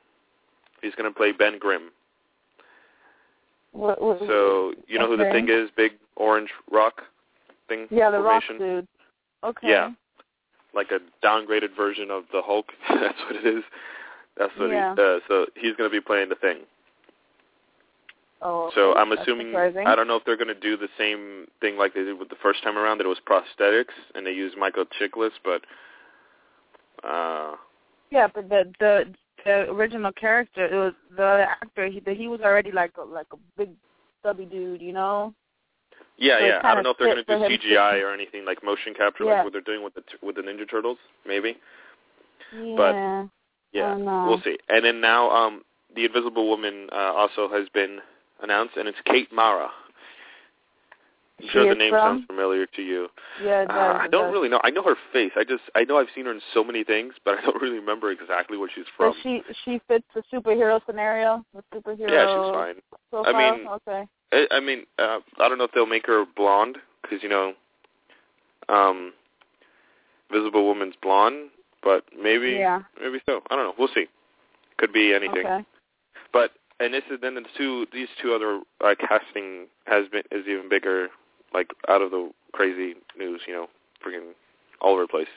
He's 0.83 0.94
going 0.94 1.11
to 1.11 1.16
play 1.16 1.33
Ben 1.33 1.59
Grimm. 1.59 1.90
What, 3.73 4.03
what, 4.03 4.18
So 4.20 4.75
you 4.88 4.99
know 4.99 5.07
who 5.07 5.16
the 5.16 5.31
thing 5.31 5.49
is? 5.49 5.70
Big 5.77 5.92
orange 6.16 6.51
rock 6.70 7.03
thing 7.68 7.87
yeah, 7.90 8.11
the 8.11 8.18
rock 8.18 8.42
dude. 8.59 8.87
Okay. 9.44 9.68
Yeah. 9.68 9.90
Like 10.75 10.90
a 10.90 10.99
downgraded 11.25 11.77
version 11.77 12.11
of 12.11 12.25
the 12.33 12.42
Hulk. 12.42 12.66
That's 12.88 13.18
what 13.27 13.37
it 13.37 13.46
is. 13.46 13.62
That's 14.37 14.53
what 14.59 14.70
Yeah. 14.70 14.90
he 14.90 14.96
does. 14.96 15.23
So 15.29 15.46
he's 15.55 15.75
going 15.77 15.88
to 15.88 15.94
be 15.94 16.01
playing 16.01 16.29
the 16.31 16.35
thing. 16.35 16.59
Oh, 18.42 18.70
So. 18.75 18.94
I'm 18.96 19.12
assuming 19.12 19.49
surprising. 19.49 19.87
I 19.87 19.94
don't 19.94 20.09
know 20.09 20.16
if 20.16 20.25
they're 20.25 20.37
going 20.37 20.49
to 20.49 20.55
do 20.55 20.77
the 20.77 20.88
same 20.99 21.46
thing 21.61 21.77
like 21.77 21.94
they 21.94 22.05
did 22.05 22.18
with 22.18 22.29
the 22.31 22.37
first 22.42 22.62
time 22.62 22.77
around 22.79 22.99
that 22.99 23.05
it 23.05 23.09
was 23.09 23.18
prosthetics 23.25 23.94
and 24.14 24.27
they 24.27 24.33
used 24.33 24.57
Michael 24.57 24.85
Chiklis, 25.01 25.33
but 25.44 25.62
uh 27.07 27.55
Yeah, 28.11 28.29
but 28.35 28.49
the 28.49 28.73
the 28.81 29.14
the 29.44 29.70
original 29.70 30.12
character, 30.12 30.66
it 30.66 30.75
was 30.75 30.94
the 31.16 31.46
actor. 31.49 31.87
He 31.87 32.03
he 32.14 32.29
was 32.29 32.40
already 32.40 32.73
like 32.73 32.92
a, 32.99 33.03
like 33.03 33.27
a 33.33 33.37
big 33.57 33.70
stubby 34.20 34.44
dude, 34.44 34.83
you 34.83 34.92
know. 34.92 35.33
yeah, 36.18 36.38
So 36.38 36.44
yeah. 36.46 36.61
I 36.62 36.75
don't 36.75 36.85
know 36.85 36.90
if 36.90 36.99
they're 36.99 37.14
going 37.25 37.49
to 37.49 37.49
do 37.59 37.68
CGI 37.68 38.03
or 38.03 38.12
anything 38.12 38.44
like 38.44 38.62
motion 38.62 38.92
capture 38.94 39.25
Yeah. 39.25 39.37
like 39.37 39.44
what 39.44 39.53
they're 39.53 39.62
doing 39.62 39.83
with 39.83 39.94
the 39.94 40.03
with 40.23 40.37
the 40.37 40.42
Ninja 40.42 40.68
Turtles, 40.68 40.99
maybe. 41.27 41.57
Yeah. 42.55 42.75
But- 42.77 43.31
Yeah, 43.73 43.94
we'll 44.27 44.40
see. 44.42 44.59
And 44.68 44.85
then 44.85 45.01
now, 45.01 45.31
um, 45.31 45.62
the 45.94 46.05
Invisible 46.05 46.49
Woman 46.49 46.88
uh, 46.92 47.12
also 47.14 47.49
has 47.49 47.68
been 47.73 48.01
announced, 48.42 48.77
and 48.77 48.88
it's 48.88 48.99
Kate 49.05 49.33
Mara. 49.33 49.70
I'm 51.42 51.48
sure 51.50 51.68
the 51.68 51.74
name 51.74 51.92
from? 51.92 52.18
sounds 52.18 52.26
familiar 52.26 52.66
to 52.66 52.83
you. 52.83 53.09
yeah, 53.42 53.62
Uh, 53.62 53.66
does, 53.66 54.00
I 54.03 54.09
don't 54.09 54.33
really 54.33 54.48
know. 54.48 54.61
I 54.64 54.70
know 54.70 54.83
her 54.83 54.96
face. 55.12 55.33
I 55.37 55.44
just 55.44 55.62
I 55.74 55.85
know 55.85 55.98
I've 55.98 56.09
seen 56.14 56.26
her 56.26 56.33
in 56.33 56.40
so 56.53 56.62
many 56.64 56.85
things, 56.85 57.14
but 57.24 57.38
I 57.38 57.42
don't 57.44 57.61
really 57.61 57.79
remember 57.79 58.11
exactly 58.11 58.57
where 58.59 58.70
she's 58.74 58.85
from. 58.96 59.12
Does 59.12 59.22
she 59.22 59.42
she 59.64 59.81
fits 59.88 60.05
the 60.14 60.22
superhero 60.33 60.81
scenario, 60.87 61.44
the 61.55 61.62
superhero. 61.74 62.11
yeah, 62.11 62.26
she's 62.26 62.53
fine. 62.53 62.74
Profile? 63.11 63.35
I 63.35 63.38
mean, 63.50 63.66
okay. 63.68 64.07
I, 64.33 64.46
I 64.57 64.61
mean, 64.61 64.85
uh, 64.98 65.18
I 65.38 65.48
don't 65.48 65.59
know 65.59 65.64
if 65.64 65.72
they'll 65.72 65.87
make 65.87 66.07
her 66.07 66.24
blonde 66.37 66.79
because 67.03 67.22
you 67.22 67.29
know, 67.29 67.55
um, 68.68 69.12
Visible 70.31 70.66
Woman's 70.66 70.94
blonde, 71.03 71.50
but 71.83 72.05
maybe 72.20 72.53
Yeah. 72.53 72.83
maybe 73.00 73.20
so. 73.29 73.42
I 73.50 73.57
don't 73.57 73.64
know. 73.64 73.74
We'll 73.79 73.88
see. 73.94 74.07
Could 74.79 74.92
be 74.92 75.12
anything. 75.14 75.46
Okay. 75.46 75.64
But 76.33 76.53
and 76.79 76.94
this 76.94 77.03
is 77.11 77.20
then 77.20 77.35
the 77.35 77.44
two 77.57 77.87
these 77.92 78.09
two 78.22 78.33
other 78.33 78.61
uh, 78.83 78.94
casting 78.98 79.66
has 79.87 80.09
been 80.09 80.22
is 80.31 80.46
even 80.46 80.68
bigger, 80.68 81.09
like 81.55 81.71
out 81.89 82.03
of 82.03 82.11
the 82.11 82.31
crazy 82.53 82.95
news, 83.19 83.41
you 83.47 83.55
know, 83.55 83.67
freaking 84.05 84.33
all 84.81 84.93
over 84.95 85.03
the 85.03 85.09
place. 85.09 85.29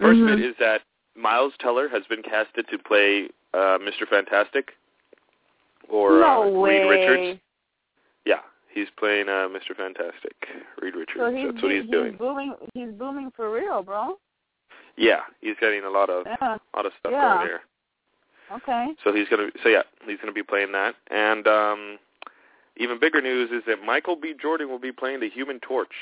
1st 0.00 0.20
Mhm. 0.20 0.26
bit 0.36 0.40
is 0.44 0.56
that 0.58 0.82
Miles 1.14 1.54
Teller 1.58 1.88
has 1.88 2.04
been 2.06 2.22
casted 2.22 2.66
to 2.68 2.78
play 2.78 3.28
uh, 3.54 3.78
Mr. 3.78 4.06
Fantastic, 4.08 4.74
or 5.88 6.20
no 6.20 6.42
uh, 6.42 6.48
way. 6.60 6.80
Reed 6.84 6.90
Richards. 6.90 7.40
Yeah, 8.26 8.40
he's 8.68 8.88
playing 8.98 9.28
uh, 9.28 9.48
Mr. 9.48 9.74
Fantastic, 9.76 10.34
Reed 10.82 10.94
Richards. 10.94 11.18
So 11.18 11.32
he's 11.32 11.46
That's 11.52 11.62
what 11.62 11.72
he's 11.72 11.82
he's 11.82 11.90
doing. 11.90 12.16
booming. 12.16 12.54
He's 12.74 12.90
booming 12.90 13.30
for 13.34 13.50
real, 13.50 13.82
bro. 13.82 14.18
Yeah, 14.96 15.20
he's 15.40 15.56
getting 15.60 15.84
a 15.84 15.90
lot 15.90 16.10
of 16.10 16.26
Yeah. 16.26 16.56
a 16.56 16.76
lot 16.76 16.86
of 16.86 16.92
stuff 16.98 17.12
Yeah. 17.12 17.34
over 17.38 17.46
there. 17.46 17.62
Okay. 18.52 18.94
So 19.02 19.12
he's 19.12 19.28
gonna. 19.28 19.50
So 19.62 19.68
yeah, 19.68 19.82
he's 20.04 20.18
gonna 20.20 20.32
be 20.32 20.42
playing 20.42 20.72
that. 20.72 20.94
And 21.10 21.46
um, 21.48 21.98
even 22.76 22.98
bigger 23.00 23.20
news 23.20 23.50
is 23.50 23.62
that 23.66 23.84
Michael 23.84 24.16
B. 24.16 24.34
Jordan 24.40 24.68
will 24.68 24.78
be 24.78 24.92
playing 24.92 25.20
the 25.20 25.30
Human 25.30 25.60
Torch. 25.60 25.92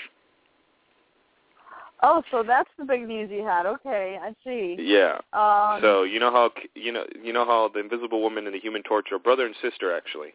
Oh, 2.03 2.23
so 2.31 2.43
that's 2.47 2.69
the 2.79 2.85
big 2.85 3.07
news 3.07 3.31
you 3.31 3.45
had. 3.45 3.65
Okay, 3.67 4.19
I 4.21 4.35
see. 4.45 4.77
Yeah. 4.79 5.19
Um, 5.33 5.81
so 5.81 6.03
you 6.03 6.21
know 6.21 6.31
how 6.31 6.51
you 6.75 6.93
know 6.93 7.05
you 7.23 7.33
know 7.33 7.47
how 7.47 7.71
the 7.73 7.81
Invisible 7.81 8.21
Woman 8.21 8.47
and 8.47 8.55
the 8.55 8.61
Human 8.61 8.83
Torch 8.83 9.07
are 9.13 9.19
brother 9.19 9.47
and 9.47 9.55
sister. 9.63 9.97
Actually, 9.97 10.35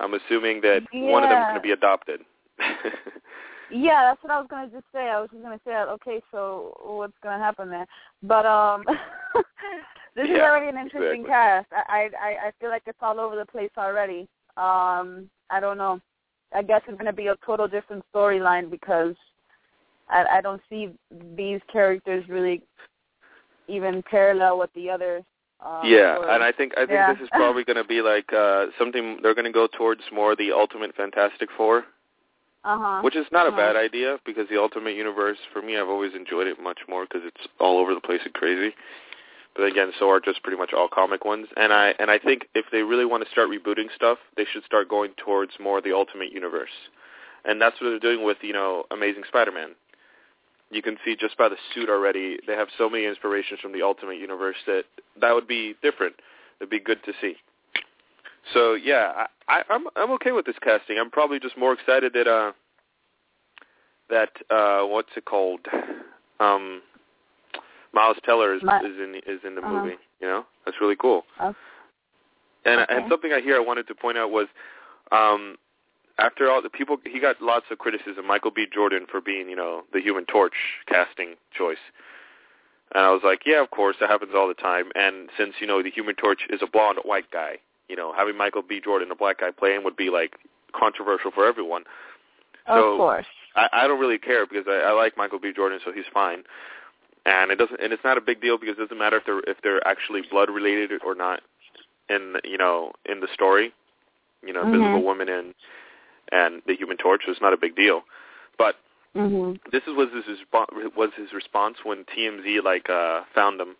I'm 0.00 0.14
assuming 0.14 0.62
that 0.62 0.82
one 0.92 1.22
of 1.22 1.28
them 1.28 1.38
is 1.38 1.44
going 1.44 1.54
to 1.54 1.60
be 1.60 1.72
adopted. 1.72 2.20
Yeah, 3.70 4.02
that's 4.04 4.22
what 4.22 4.32
I 4.32 4.38
was 4.38 4.46
gonna 4.48 4.68
just 4.68 4.84
say. 4.92 5.08
I 5.08 5.20
was 5.20 5.28
just 5.30 5.42
gonna 5.42 5.60
say, 5.66 5.74
okay, 5.74 6.22
so 6.30 6.76
what's 6.84 7.16
gonna 7.22 7.42
happen 7.42 7.68
there? 7.68 7.86
But 8.22 8.46
um, 8.46 8.84
this 10.16 10.28
is 10.28 10.38
already 10.38 10.68
an 10.68 10.78
interesting 10.78 11.22
exactly. 11.22 11.28
cast. 11.28 11.66
I, 11.72 12.10
I 12.20 12.48
I 12.48 12.52
feel 12.60 12.70
like 12.70 12.84
it's 12.86 12.98
all 13.02 13.18
over 13.18 13.36
the 13.36 13.46
place 13.46 13.70
already. 13.76 14.28
Um, 14.56 15.28
I 15.50 15.60
don't 15.60 15.78
know. 15.78 16.00
I 16.54 16.62
guess 16.62 16.82
it's 16.86 16.96
gonna 16.98 17.12
be 17.12 17.28
a 17.28 17.36
total 17.44 17.68
different 17.68 18.04
storyline 18.14 18.70
because 18.70 19.14
I 20.08 20.24
I 20.38 20.40
don't 20.40 20.62
see 20.68 20.90
these 21.36 21.60
characters 21.72 22.28
really 22.28 22.62
even 23.68 24.02
parallel 24.02 24.58
with 24.58 24.72
the 24.74 24.90
other. 24.90 25.22
Um, 25.64 25.80
yeah, 25.84 26.14
stories. 26.16 26.30
and 26.34 26.42
I 26.44 26.52
think 26.52 26.72
I 26.76 26.80
think 26.80 26.90
Yeah. 26.90 27.12
this 27.14 27.22
is 27.22 27.30
probably 27.30 27.64
going 27.64 27.78
to 27.78 27.84
be 27.84 28.02
like 28.02 28.30
uh 28.32 28.66
something 28.78 29.18
they're 29.22 29.34
going 29.34 29.46
to 29.46 29.52
go 29.52 29.66
towards 29.66 30.02
more 30.12 30.36
the 30.36 30.52
Ultimate 30.52 30.94
Fantastic 30.94 31.48
Four, 31.56 31.84
uh-huh. 32.62 33.00
which 33.00 33.16
is 33.16 33.26
not 33.32 33.46
a 33.46 33.48
Uh-huh. 33.48 33.56
bad 33.56 33.76
idea 33.76 34.18
because 34.26 34.46
the 34.48 34.58
Ultimate 34.60 34.94
Universe 34.94 35.38
for 35.52 35.62
me 35.62 35.78
I've 35.78 35.88
always 35.88 36.14
enjoyed 36.14 36.46
it 36.46 36.60
much 36.60 36.80
more 36.88 37.04
because 37.04 37.22
it's 37.24 37.46
all 37.58 37.78
over 37.78 37.94
the 37.94 38.00
place 38.00 38.20
and 38.24 38.34
crazy. 38.34 38.74
But 39.56 39.64
again, 39.64 39.92
so 39.98 40.10
are 40.10 40.20
just 40.20 40.42
pretty 40.42 40.58
much 40.58 40.72
all 40.74 40.88
comic 40.88 41.24
ones. 41.24 41.46
And 41.56 41.72
I 41.72 41.94
and 41.98 42.10
I 42.10 42.18
think 42.18 42.46
if 42.54 42.66
they 42.70 42.82
really 42.82 43.06
want 43.06 43.24
to 43.24 43.30
start 43.30 43.48
rebooting 43.48 43.86
stuff, 43.94 44.18
they 44.36 44.44
should 44.52 44.64
start 44.64 44.88
going 44.88 45.12
towards 45.16 45.52
more 45.58 45.80
the 45.80 45.92
Ultimate 45.92 46.32
Universe. 46.32 46.70
And 47.44 47.60
that's 47.60 47.80
what 47.80 47.88
they're 47.88 47.98
doing 47.98 48.24
with, 48.24 48.38
you 48.42 48.52
know, 48.52 48.84
Amazing 48.90 49.22
Spider-Man. 49.28 49.70
You 50.70 50.82
can 50.82 50.98
see 51.04 51.14
just 51.14 51.38
by 51.38 51.48
the 51.48 51.56
suit 51.72 51.88
already, 51.88 52.38
they 52.46 52.54
have 52.54 52.68
so 52.76 52.90
many 52.90 53.06
inspirations 53.06 53.60
from 53.60 53.72
the 53.72 53.82
Ultimate 53.82 54.18
Universe 54.18 54.56
that 54.66 54.82
that 55.20 55.32
would 55.32 55.46
be 55.46 55.74
different. 55.80 56.16
It'd 56.60 56.70
be 56.70 56.80
good 56.80 57.02
to 57.04 57.12
see. 57.20 57.36
So 58.52 58.74
yeah, 58.74 59.26
I, 59.48 59.58
I, 59.58 59.62
I'm 59.70 59.84
I'm 59.96 60.10
okay 60.12 60.32
with 60.32 60.46
this 60.46 60.56
casting. 60.62 60.98
I'm 60.98 61.10
probably 61.10 61.40
just 61.40 61.56
more 61.56 61.72
excited 61.72 62.12
that 62.14 62.28
uh 62.28 62.52
that 64.10 64.30
uh 64.50 64.82
what's 64.86 65.10
it 65.16 65.24
called? 65.24 65.60
Um 66.40 66.82
Miles 67.96 68.18
Teller 68.24 68.54
is 68.54 68.62
Mi- 68.62 68.84
is 68.88 68.96
in 69.04 69.10
is 69.26 69.40
in 69.42 69.54
the 69.56 69.62
Uh-huh. 69.62 69.72
movie. 69.82 69.98
You 70.20 70.28
know, 70.28 70.46
that's 70.64 70.78
really 70.80 70.96
cool. 70.96 71.24
Oh. 71.40 71.54
And 72.64 72.80
Okay. 72.80 72.94
and 72.94 73.08
something 73.08 73.32
I 73.32 73.40
hear 73.40 73.56
I 73.56 73.64
wanted 73.70 73.86
to 73.88 73.94
point 73.94 74.18
out 74.18 74.30
was, 74.30 74.48
um, 75.12 75.56
after 76.18 76.50
all 76.50 76.60
the 76.62 76.70
people, 76.70 76.96
he 77.04 77.18
got 77.20 77.40
lots 77.40 77.66
of 77.70 77.78
criticism. 77.78 78.26
Michael 78.26 78.50
B. 78.50 78.66
Jordan 78.72 79.06
for 79.10 79.20
being 79.20 79.48
you 79.48 79.56
know 79.56 79.84
the 79.92 80.00
Human 80.00 80.26
Torch 80.26 80.54
casting 80.86 81.30
choice. 81.52 81.84
And 82.94 83.02
I 83.04 83.10
was 83.10 83.22
like, 83.24 83.40
yeah, 83.44 83.60
of 83.60 83.70
course, 83.70 83.96
that 83.98 84.08
happens 84.08 84.32
all 84.34 84.46
the 84.46 84.54
time. 84.70 84.92
And 84.94 85.28
since 85.36 85.54
you 85.60 85.66
know 85.66 85.82
the 85.82 85.90
Human 85.90 86.14
Torch 86.14 86.42
is 86.50 86.60
a 86.62 86.66
blonde 86.66 86.98
white 87.04 87.30
guy, 87.30 87.58
you 87.88 87.96
know 87.96 88.12
having 88.12 88.36
Michael 88.36 88.62
B. 88.62 88.80
Jordan, 88.80 89.10
a 89.10 89.14
black 89.16 89.38
guy, 89.40 89.50
playing 89.50 89.82
would 89.84 89.96
be 89.96 90.10
like 90.10 90.36
controversial 90.72 91.30
for 91.30 91.46
everyone. 91.46 91.84
So 92.66 92.92
of 92.92 92.98
course. 92.98 93.26
I, 93.54 93.68
I 93.72 93.86
don't 93.86 94.00
really 94.00 94.18
care 94.18 94.44
because 94.46 94.66
I, 94.68 94.78
I 94.90 94.92
like 94.92 95.16
Michael 95.16 95.38
B. 95.38 95.52
Jordan, 95.54 95.78
so 95.84 95.92
he's 95.92 96.04
fine. 96.12 96.42
And 97.26 97.50
it 97.50 97.56
doesn't, 97.56 97.80
and 97.80 97.92
it's 97.92 98.04
not 98.04 98.16
a 98.16 98.20
big 98.20 98.40
deal 98.40 98.56
because 98.56 98.76
it 98.78 98.82
doesn't 98.82 98.98
matter 98.98 99.16
if 99.16 99.24
they're 99.26 99.40
if 99.40 99.60
they're 99.62 99.86
actually 99.86 100.22
blood 100.30 100.48
related 100.48 101.02
or 101.04 101.14
not. 101.14 101.40
In 102.08 102.36
you 102.44 102.56
know 102.56 102.92
in 103.04 103.18
the 103.18 103.26
story, 103.34 103.72
you 104.46 104.52
know, 104.52 104.62
Mhm. 104.62 104.74
Invisible 104.74 105.02
Woman 105.02 105.28
and 105.28 105.54
and 106.30 106.62
the 106.66 106.76
Human 106.76 106.96
Torch 106.96 107.26
was 107.26 107.40
not 107.40 107.52
a 107.52 107.56
big 107.56 107.74
deal. 107.74 108.04
But 108.58 108.76
Mhm. 109.16 109.58
this 109.72 109.82
is 109.88 109.94
was 109.94 110.10
his 110.12 110.24
respo- 110.52 110.94
was 110.94 111.12
his 111.14 111.32
response 111.32 111.84
when 111.84 112.04
TMZ 112.04 112.60
like 112.60 112.88
uh 112.88 113.24
found 113.34 113.60
him. 113.60 113.76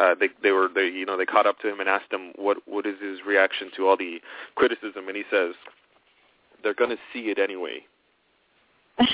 Uh, 0.00 0.14
they 0.14 0.28
they 0.42 0.50
were 0.50 0.68
they 0.68 0.88
you 0.88 1.06
know 1.06 1.16
they 1.16 1.26
caught 1.26 1.46
up 1.46 1.60
to 1.60 1.68
him 1.68 1.78
and 1.78 1.88
asked 1.88 2.12
him 2.12 2.32
what 2.34 2.58
what 2.66 2.86
is 2.86 2.98
his 2.98 3.24
reaction 3.24 3.70
to 3.76 3.86
all 3.86 3.96
the 3.96 4.20
criticism, 4.56 5.06
and 5.06 5.16
he 5.16 5.24
says 5.30 5.54
they're 6.62 6.74
going 6.74 6.90
to 6.90 6.98
see 7.12 7.30
it 7.30 7.38
anyway. 7.38 7.86
It- 8.98 9.08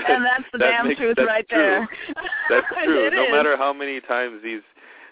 and 0.08 0.24
that's 0.24 0.44
the 0.52 0.58
that 0.58 0.70
damn 0.70 0.88
makes- 0.88 1.00
truth 1.00 1.18
right 1.18 1.48
true. 1.48 1.58
there. 1.58 1.88
That's 2.50 2.66
true. 2.84 3.10
No 3.10 3.24
is. 3.24 3.30
matter 3.30 3.56
how 3.56 3.72
many 3.72 4.00
times 4.00 4.42
these 4.42 4.62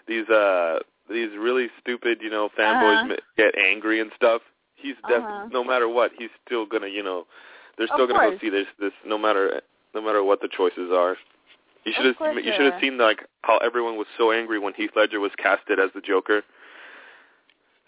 these 0.07 0.27
uh 0.29 0.79
these 1.09 1.29
really 1.37 1.67
stupid 1.81 2.19
you 2.21 2.29
know 2.29 2.49
fanboys 2.57 3.03
Uh-huh. 3.05 3.15
get 3.37 3.57
angry 3.57 3.99
and 3.99 4.11
stuff, 4.15 4.41
he's 4.75 4.95
def- 5.07 5.21
Uh-huh. 5.23 5.47
no 5.51 5.63
matter 5.63 5.87
what, 5.89 6.11
he's 6.17 6.29
still 6.45 6.65
gonna 6.65 6.87
you 6.87 7.01
know 7.03 7.25
they're 7.77 7.85
Of 7.87 7.93
still 7.95 8.07
gonna 8.07 8.31
go 8.31 8.37
see 8.39 8.49
this 8.49 8.67
this 8.79 8.93
no 9.05 9.17
matter 9.17 9.61
no 9.95 10.01
matter 10.01 10.23
what 10.23 10.41
the 10.41 10.47
choices 10.47 10.91
are. 10.91 11.17
You 11.85 11.93
should 11.95 12.05
Of 12.05 12.15
have 12.17 12.35
you 12.37 12.53
should 12.55 12.71
have 12.71 12.79
seen 12.81 12.97
like 12.97 13.25
how 13.41 13.57
everyone 13.57 13.97
was 13.97 14.07
so 14.17 14.31
angry 14.31 14.59
when 14.59 14.73
Heath 14.73 14.91
Ledger 14.95 15.19
was 15.19 15.31
casted 15.37 15.79
as 15.79 15.89
the 15.95 16.01
Joker. 16.01 16.43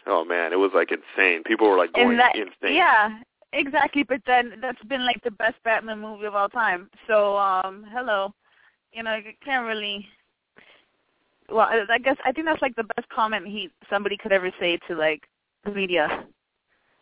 Oh 0.08 0.24
man, 0.26 0.54
it 0.54 0.58
was 0.58 0.72
like 0.76 0.92
insane. 0.92 1.44
People 1.44 1.70
were 1.70 1.78
like 1.78 1.94
going 1.94 2.18
that, 2.18 2.36
insane. 2.36 2.76
yeah, 2.76 3.20
exactly. 3.56 4.04
But 4.04 4.22
then 4.28 4.54
that's 4.62 4.84
been 4.84 5.06
like 5.06 5.24
the 5.24 5.32
best 5.32 5.56
Batman 5.64 6.00
movie 6.00 6.26
of 6.26 6.36
all 6.36 6.50
time. 6.50 6.90
So, 7.08 7.38
um, 7.38 7.86
hello, 7.92 8.34
you 8.94 9.04
know, 9.04 9.16
you 9.16 9.32
can't 9.44 9.66
really. 9.66 10.06
Well, 11.50 11.68
I 11.68 11.84
I 11.90 11.98
guess 12.00 12.18
I 12.26 12.32
think 12.32 12.48
that's 12.48 12.62
like 12.62 12.76
the 12.76 12.90
best 12.96 13.08
comment 13.10 13.48
he 13.48 13.70
somebody 13.90 14.18
could 14.18 14.32
ever 14.32 14.52
say 14.60 14.78
to 14.88 14.96
like 14.96 15.24
the 15.64 15.72
media 15.72 16.26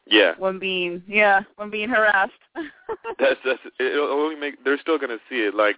Yeah. 0.05 0.33
when 0.37 0.59
being 0.59 1.03
yeah 1.07 1.41
when 1.55 1.69
being 1.69 1.89
harassed. 1.89 2.31
that's 3.19 3.39
that's 3.45 3.61
it'll 3.79 4.11
only 4.11 4.35
make 4.35 4.63
they're 4.63 4.79
still 4.79 4.97
gonna 4.97 5.19
see 5.29 5.41
it 5.43 5.55
like 5.55 5.77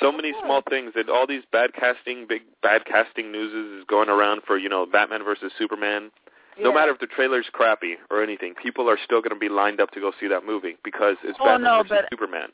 so 0.00 0.10
many 0.10 0.32
small 0.42 0.62
things 0.68 0.92
that 0.94 1.08
all 1.08 1.26
these 1.26 1.42
bad 1.52 1.74
casting 1.74 2.26
big 2.26 2.42
bad 2.62 2.84
casting 2.84 3.30
news 3.30 3.52
is 3.52 3.84
going 3.86 4.08
around 4.08 4.42
for 4.46 4.56
you 4.56 4.68
know 4.68 4.86
batman 4.86 5.22
versus 5.22 5.52
superman 5.58 6.10
no 6.60 6.72
matter 6.72 6.92
if 6.92 7.00
the 7.00 7.06
trailer's 7.06 7.46
crappy 7.52 7.96
or 8.10 8.22
anything 8.22 8.54
people 8.54 8.88
are 8.88 8.98
still 9.04 9.20
going 9.20 9.34
to 9.34 9.38
be 9.38 9.48
lined 9.48 9.80
up 9.80 9.90
to 9.90 10.00
go 10.00 10.12
see 10.20 10.28
that 10.28 10.44
movie 10.44 10.76
because 10.84 11.16
it's 11.24 11.38
Oh, 11.40 11.46
batman 11.46 11.62
no, 11.62 11.82
versus 11.82 12.06
superman. 12.10 12.48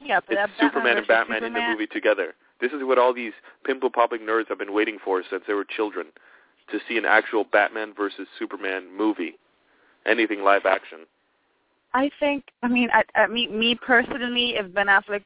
Yeah, 0.00 0.20
but 0.26 0.36
it's 0.36 0.52
superman 0.60 0.98
and 0.98 1.06
batman 1.06 1.44
in 1.44 1.52
the 1.52 1.60
movie 1.60 1.86
together. 1.86 2.34
This 2.60 2.72
is 2.72 2.82
what 2.82 2.98
all 2.98 3.14
these 3.14 3.32
pimple 3.64 3.90
popping 3.90 4.20
nerds 4.20 4.48
have 4.48 4.58
been 4.58 4.74
waiting 4.74 4.98
for 5.04 5.22
since 5.28 5.44
they 5.46 5.54
were 5.54 5.64
children 5.64 6.06
to 6.70 6.78
see 6.88 6.96
an 6.96 7.04
actual 7.04 7.44
batman 7.44 7.92
versus 7.96 8.26
superman 8.38 8.84
movie. 8.96 9.36
Anything 10.06 10.42
live 10.42 10.66
action. 10.66 11.00
I 11.94 12.10
think. 12.18 12.44
I 12.62 12.68
mean, 12.68 12.88
I, 12.92 13.04
I 13.18 13.26
me 13.28 13.46
me 13.48 13.74
personally, 13.74 14.56
if 14.56 14.72
Ben 14.74 14.86
Affleck 14.86 15.22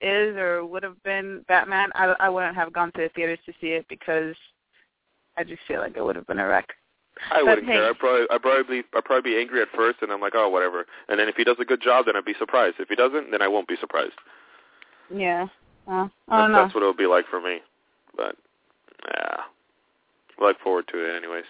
is 0.00 0.36
or 0.36 0.64
would 0.64 0.82
have 0.82 1.00
been 1.02 1.44
Batman, 1.46 1.90
I 1.94 2.14
I 2.18 2.28
wouldn't 2.28 2.56
have 2.56 2.72
gone 2.72 2.90
to 2.92 3.02
the 3.02 3.08
theaters 3.10 3.38
to 3.46 3.52
see 3.60 3.68
it 3.68 3.86
because 3.88 4.34
I 5.36 5.44
just 5.44 5.60
feel 5.68 5.80
like 5.80 5.96
it 5.96 6.04
would 6.04 6.16
have 6.16 6.26
been 6.26 6.38
a 6.38 6.46
wreck. 6.46 6.68
I 7.30 7.42
wouldn't 7.42 7.66
care. 7.66 7.88
I'd 7.88 7.98
probably, 7.98 8.26
I'd 8.30 8.42
probably, 8.42 8.82
I'd 8.94 9.04
probably 9.04 9.30
be 9.32 9.38
angry 9.40 9.62
at 9.62 9.68
first, 9.74 9.98
and 10.02 10.12
I'm 10.12 10.20
like, 10.20 10.34
oh, 10.34 10.48
whatever. 10.48 10.86
And 11.08 11.18
then 11.18 11.28
if 11.28 11.36
he 11.36 11.44
does 11.44 11.56
a 11.60 11.64
good 11.64 11.80
job, 11.80 12.06
then 12.06 12.16
I'd 12.16 12.24
be 12.24 12.34
surprised. 12.38 12.76
If 12.78 12.88
he 12.88 12.94
doesn't, 12.94 13.30
then 13.30 13.42
I 13.42 13.48
won't 13.48 13.68
be 13.68 13.76
surprised. 13.80 14.12
Yeah. 15.14 15.46
Well, 15.86 16.10
I 16.28 16.36
That's, 16.36 16.42
don't 16.42 16.52
know. 16.52 16.62
that's 16.62 16.74
what 16.74 16.82
it'll 16.82 16.94
be 16.94 17.06
like 17.06 17.26
for 17.30 17.40
me. 17.40 17.58
But 18.16 18.36
yeah, 19.08 19.36
I 20.40 20.44
look 20.44 20.58
forward 20.60 20.88
to 20.92 20.98
it, 20.98 21.16
anyways. 21.16 21.44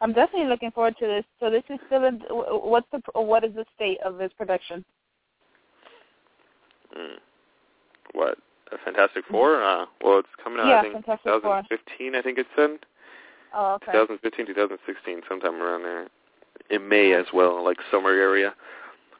I'm 0.00 0.12
definitely 0.12 0.48
looking 0.48 0.70
forward 0.72 0.96
to 0.98 1.06
this. 1.06 1.24
So 1.40 1.50
this 1.50 1.62
is 1.70 1.78
still 1.86 2.04
in, 2.04 2.20
what's 2.28 2.86
the 2.92 3.00
what 3.14 3.44
is 3.44 3.54
the 3.54 3.64
state 3.74 3.98
of 4.04 4.18
this 4.18 4.30
production? 4.36 4.84
Mm. 6.96 7.16
What? 8.12 8.38
A 8.72 8.78
Fantastic 8.84 9.24
Four? 9.30 9.62
Uh, 9.62 9.86
well, 10.02 10.18
it's 10.18 10.28
coming 10.42 10.58
out. 10.60 10.66
Yeah, 10.66 10.78
I 10.80 10.82
think 10.82 10.94
Fantastic 10.94 11.42
Four. 11.42 11.62
2015. 11.70 12.14
I 12.14 12.22
think 12.22 12.38
it's 12.38 12.48
in 12.58 12.78
Oh, 13.58 13.74
okay. 13.76 13.92
2015, 13.92 14.46
2016, 14.46 15.22
sometime 15.28 15.62
around 15.62 15.82
there. 15.82 16.06
In 16.70 16.88
May 16.88 17.12
as 17.14 17.26
well, 17.32 17.64
like 17.64 17.78
summer 17.90 18.10
area. 18.10 18.54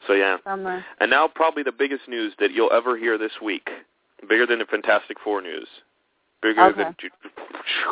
So 0.07 0.13
yeah. 0.13 0.37
Summer. 0.45 0.85
And 1.01 1.11
now 1.11 1.27
probably 1.27 1.63
the 1.63 1.73
biggest 1.73 2.07
news 2.07 2.35
that 2.39 2.53
you'll 2.53 2.73
ever 2.73 2.97
hear 2.99 3.17
this 3.19 3.33
week, 3.43 3.69
bigger 4.29 4.47
than 4.47 4.59
the 4.59 4.67
Fantastic 4.67 5.17
Four 5.25 5.41
news, 5.41 5.67
bigger 6.43 6.63
Okay. 6.67 6.85
than 6.85 6.97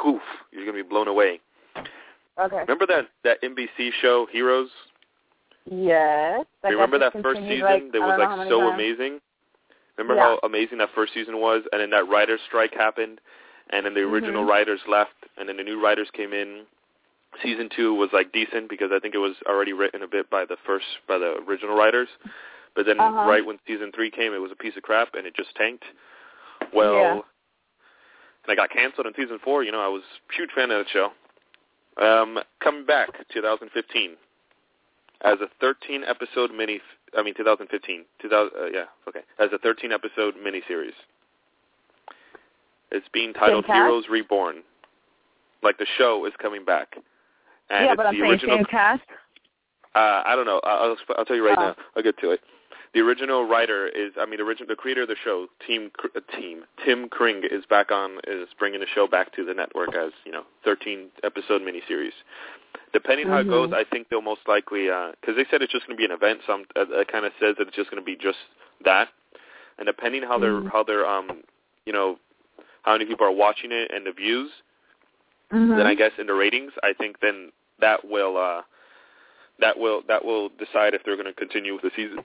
oof, 0.07 0.22
you're 0.52 0.64
gonna 0.64 0.76
be 0.76 0.83
blown 0.83 1.09
away. 1.09 1.40
Okay. 2.38 2.59
Remember 2.59 2.87
that 2.87 3.09
that 3.22 3.42
NBC 3.42 3.90
show 4.02 4.26
Heroes? 4.26 4.70
Yes. 5.70 6.44
Remember 6.62 6.98
that 6.98 7.12
first 7.22 7.40
season 7.40 7.61
like, 7.61 7.92
that 7.92 8.00
was 8.00 8.11
don't 8.11 8.18
know 8.18 8.26
how 8.28 8.37
like 8.37 8.48
so 8.48 8.61
times. 8.61 8.74
amazing? 8.74 9.20
Remember 9.96 10.14
Yeah. 10.16 10.37
how 10.37 10.40
amazing 10.42 10.78
that 10.78 10.90
first 10.94 11.14
season 11.14 11.40
was, 11.40 11.62
and 11.72 11.80
then 11.80 11.90
that 11.90 12.09
writer's 12.09 12.40
strike 12.46 12.74
happened, 12.74 13.20
and 13.70 13.85
then 13.87 13.94
the 13.94 14.03
original 14.03 14.44
Mhm. 14.44 14.48
writers 14.48 14.81
left, 14.87 15.14
and 15.37 15.48
then 15.48 15.57
the 15.57 15.64
new 15.64 15.81
writers 15.81 16.11
came 16.11 16.33
in. 16.33 16.66
Season 17.42 17.68
two 17.68 17.94
was 17.94 18.12
like 18.12 18.31
decent 18.33 18.68
because 18.68 18.92
I 18.92 18.98
think 19.00 19.14
it 19.14 19.18
was 19.18 19.40
already 19.46 19.72
written 19.72 20.03
a 20.03 20.07
bit 20.07 20.31
by 20.31 20.44
the 20.44 20.57
first 20.59 20.87
by 21.07 21.18
the 21.18 21.37
original 21.48 21.77
writers, 21.77 22.09
But 22.74 22.87
then 22.87 22.98
Uh-huh. 22.98 23.29
right 23.29 23.44
when 23.46 23.61
season 23.68 23.92
three 23.92 24.11
came, 24.11 24.35
it 24.35 24.38
was 24.40 24.50
a 24.50 24.57
piece 24.57 24.77
of 24.77 24.83
crap 24.83 25.14
and 25.14 25.29
it 25.29 25.35
just 25.35 25.55
tanked. 25.55 25.85
Well, 26.72 26.94
Yeah. 26.94 27.12
and 28.42 28.48
I 28.48 28.55
got 28.57 28.70
canceled 28.70 29.07
in 29.07 29.14
season 29.14 29.38
four. 29.38 29.62
You 29.62 29.70
know, 29.70 29.81
I 29.81 29.87
was 29.87 30.03
a 30.29 30.33
huge 30.35 30.50
fan 30.53 30.72
of 30.72 30.85
the 30.85 30.90
show. 30.90 31.12
Um, 31.96 32.42
coming 32.59 32.85
back, 32.85 33.29
2015, 33.29 34.16
as 35.20 35.40
a 35.40 35.46
13 35.61 36.03
episode 36.03 36.50
mini. 36.53 36.81
I 37.16 37.22
mean, 37.22 37.35
2015. 37.35 38.05
2000. 38.18 38.59
Uh, 38.59 38.64
yeah, 38.66 38.87
okay. 39.07 39.22
As 39.38 39.53
a 39.53 39.59
13 39.59 39.92
episode 39.92 40.35
miniseries. 40.37 40.96
It's 42.94 43.07
being 43.12 43.33
titled? 43.35 43.66
Heroes 43.66 44.04
Reborn. 44.09 44.62
Like 45.62 45.78
the 45.78 45.87
show 45.98 46.24
is 46.26 46.33
coming 46.40 46.64
back. 46.64 46.88
And 47.70 47.85
yeah, 47.87 47.92
it's 47.92 47.96
but 47.96 48.07
I'm 48.07 48.14
the 48.14 48.20
saying 48.20 48.30
original 48.33 48.57
same 48.59 48.64
cast. 48.66 49.02
uh, 49.94 50.22
I 50.26 50.35
don't 50.37 50.46
know. 50.46 50.61
I'll, 50.64 50.96
I'll 51.16 51.24
tell 51.24 51.37
you 51.37 51.46
right 51.46 51.57
Oh. 51.59 51.62
now. 51.68 51.76
I'll 51.96 52.02
get 52.02 52.18
to 52.20 52.30
it. 52.30 52.40
The 52.92 53.00
original 53.00 53.44
writer 53.44 53.88
is, 53.88 54.12
I 54.20 54.24
mean, 54.24 54.37
the 54.38 54.44
original, 54.44 54.68
the 54.68 54.76
creator 54.76 55.02
of 55.02 55.09
the 55.09 55.16
show, 55.24 55.48
Team 55.66 55.90
uh, 56.14 56.20
Team 56.37 56.62
Tim 56.85 57.09
Kring, 57.09 57.42
is 57.50 57.64
back 57.68 57.90
on, 57.90 58.18
is 58.28 58.46
bringing 58.57 58.78
the 58.78 58.87
show 58.94 59.09
back 59.09 59.35
to 59.35 59.44
the 59.44 59.52
network 59.54 59.96
as 59.96 60.12
you 60.24 60.30
know, 60.30 60.44
13 60.64 61.09
episode 61.24 61.61
miniseries. 61.62 62.12
Depending 62.92 63.26
how 63.26 63.38
it 63.38 63.48
goes, 63.48 63.70
Mhm. 63.70 63.74
I 63.74 63.83
think 63.85 64.09
they'll 64.11 64.20
most 64.22 64.42
likely, 64.46 64.85
because 64.87 65.35
they 65.35 65.44
said 65.50 65.61
it's 65.62 65.72
just 65.72 65.87
going 65.88 65.96
to 65.96 66.00
be 66.00 66.04
an 66.04 66.12
event. 66.12 66.42
Some 66.46 66.66
uh, 66.76 66.85
it 67.00 67.09
kind 67.09 67.24
of 67.24 67.33
says 67.40 67.57
that 67.59 67.66
it's 67.66 67.76
just 67.76 67.90
going 67.90 68.00
to 68.00 68.07
be 68.07 68.14
just 68.14 68.38
that, 68.85 69.09
and 69.78 69.87
depending 69.87 70.22
how 70.22 70.38
they're 70.38 70.61
Mhm. 70.61 70.70
how 70.70 70.85
they're 70.85 71.04
um, 71.07 71.42
you 71.87 71.92
know, 71.92 72.18
how 72.85 72.92
many 72.92 73.07
people 73.07 73.27
are 73.27 73.33
watching 73.33 73.73
it 73.73 73.90
and 73.92 74.07
the 74.07 74.12
views, 74.12 74.51
Mhm. 75.53 75.77
then 75.77 75.87
I 75.87 75.94
guess 75.94 76.12
in 76.18 76.27
the 76.27 76.35
ratings, 76.35 76.73
I 76.83 76.92
think 76.92 77.20
then 77.20 77.51
that 77.81 78.05
will 78.05 78.37
uh, 78.37 78.62
that 79.59 79.79
will 79.79 80.03
that 80.03 80.25
will 80.25 80.51
decide 80.51 80.94
if 80.94 81.03
they're 81.03 81.16
going 81.16 81.27
to 81.27 81.33
continue 81.33 81.75
with 81.75 81.83
the 81.83 81.90
season 81.97 82.25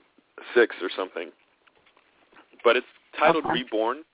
six 0.54 0.76
or 0.82 0.90
something. 0.90 1.32
But 2.62 2.76
it's 2.76 2.86
titled 3.18 3.44
Okay. 3.46 3.54
Reborn, 3.54 4.04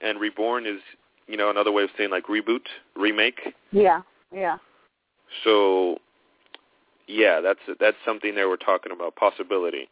and 0.00 0.20
Reborn 0.20 0.66
is 0.66 0.80
you 1.26 1.36
know 1.36 1.50
another 1.50 1.72
way 1.72 1.84
of 1.84 1.90
saying 1.96 2.10
like 2.10 2.26
reboot, 2.26 2.66
remake. 2.96 3.54
Yeah, 3.72 4.02
yeah. 4.32 4.58
So 5.44 5.98
yeah, 7.06 7.40
that's 7.40 7.60
that's 7.80 7.96
something 8.04 8.34
they 8.34 8.44
were 8.44 8.56
talking 8.56 8.92
about 8.92 9.16
possibility. 9.16 9.88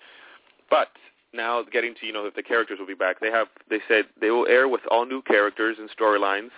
But 0.69 0.91
now 1.37 1.63
getting 1.63 1.95
to 2.01 2.07
you 2.07 2.13
know 2.13 2.27
if 2.27 2.35
the 2.35 2.43
characters 2.43 2.79
will 2.79 2.87
be 2.87 2.95
back, 2.95 3.21
they 3.21 3.31
have 3.31 3.49
they 3.71 3.81
said 3.89 4.07
they 4.21 4.31
will 4.31 4.47
air 4.49 4.69
with 4.69 4.81
all 4.91 5.07
new 5.07 5.23
characters 5.23 5.77
and 5.79 5.89
storylines, 5.91 6.51